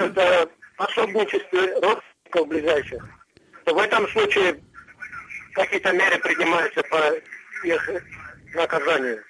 [0.77, 3.03] Пособничестве родственников ближайших.
[3.65, 4.59] В этом случае
[5.53, 7.13] какие-то меры принимаются по
[7.63, 7.89] их
[8.53, 9.23] наказанию.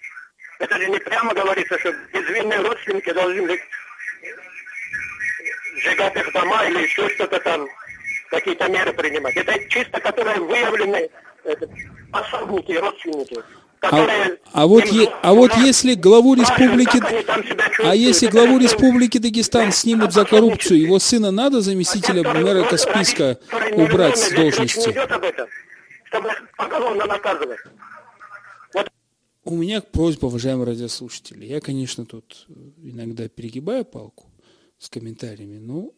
[0.60, 3.60] Это же не прямо говорится, что безвинные родственники должны
[5.78, 7.68] сжигать их дома или еще что-то там,
[8.30, 9.36] какие-то меры принимать.
[9.36, 11.10] Это чисто, которые выявлены
[11.44, 11.70] это,
[12.12, 13.38] пособники, родственники.
[13.80, 14.08] А,
[14.54, 17.00] а, вот е, а вот если главу республики,
[17.86, 23.38] а если главу республики Дагестан снимут за коррупцию, его сына надо заместителя мэра Каспийска
[23.74, 24.96] убрать с должности?
[29.44, 31.46] У меня просьба, уважаемые радиослушатели.
[31.46, 32.48] Я, конечно, тут
[32.82, 34.26] иногда перегибаю палку
[34.80, 35.92] с комментариями, но,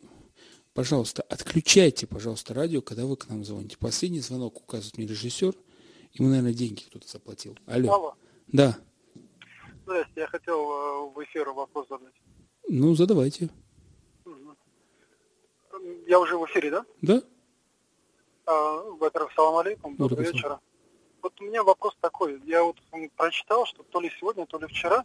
[0.79, 3.77] пожалуйста, отключайте, пожалуйста, радио, когда вы к нам звоните.
[3.77, 5.53] Последний звонок указывает мне режиссер–
[6.13, 7.57] Ему, наверное, деньги кто-то заплатил.
[7.67, 7.93] Алло.
[7.93, 8.15] Алло.
[8.47, 8.77] Да.
[9.83, 12.13] Здрасте, я хотел э, в эфир вопрос задать.
[12.67, 13.49] Ну, задавайте.
[16.07, 16.85] Я уже в эфире, да?
[17.01, 17.21] Да.
[18.45, 20.59] А, во-первых, салам алейкум, добрый Добрый вечер.
[21.21, 22.41] Вот у меня вопрос такой.
[22.45, 22.77] Я вот
[23.15, 25.03] прочитал, что то ли сегодня, то ли вчера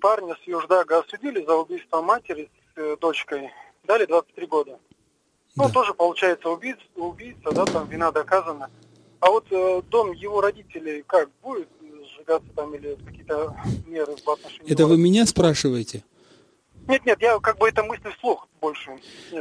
[0.00, 3.50] парня с Юждага осудили за убийство матери с э, дочкой.
[3.88, 4.78] Дали 23 года.
[5.56, 5.70] Ну, да.
[5.70, 8.70] тоже получается убийца, убийца, да, там вина доказана.
[9.18, 11.68] А вот э, дом его родителей как будет
[12.12, 14.70] сжигаться там или какие-то меры по отношению?
[14.70, 16.04] Это вы меня спрашиваете?
[16.86, 18.90] Нет, нет, я как бы это мысли вслух больше.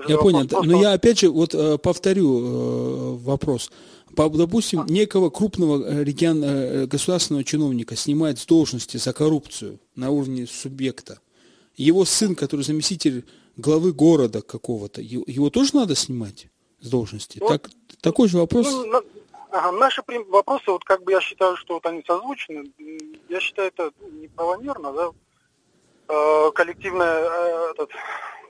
[0.07, 0.67] Я понял, просто...
[0.67, 3.69] но я опять же вот э, повторю э, вопрос.
[4.15, 10.09] По, допустим, некого крупного э, регион, э, государственного чиновника снимает с должности за коррупцию на
[10.09, 11.19] уровне субъекта.
[11.77, 13.25] Его сын, который заместитель
[13.55, 16.47] главы города какого-то, его тоже надо снимать
[16.81, 17.39] с должности?
[17.39, 17.69] Вот, так,
[18.01, 18.67] такой же вопрос.
[18.67, 19.01] Ну,
[19.49, 22.71] Ага, наши вопросы, вот как бы я считаю, что вот они созвучны.
[23.29, 25.11] Я считаю, это неправомерно, да.
[26.09, 27.91] Э, коллективное, э, этот,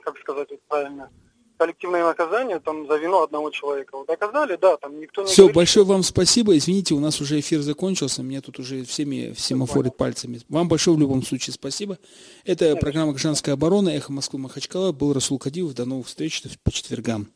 [0.02, 1.10] как сказать вот правильно,
[1.58, 3.96] коллективное наказание там за вину одного человека.
[3.96, 5.92] Вот доказали, да, там никто не Все, говорит, большое что...
[5.92, 6.56] вам спасибо.
[6.56, 10.40] Извините, у нас уже эфир закончился, мне тут уже всеми семафорит пальцами.
[10.48, 11.98] Вам большое в любом случае спасибо.
[12.44, 14.92] Это программа «Гражданская оборона», «Эхо Москвы Махачкала».
[14.92, 15.74] Был Расул Кадивов.
[15.74, 17.28] До новых встреч по четвергам.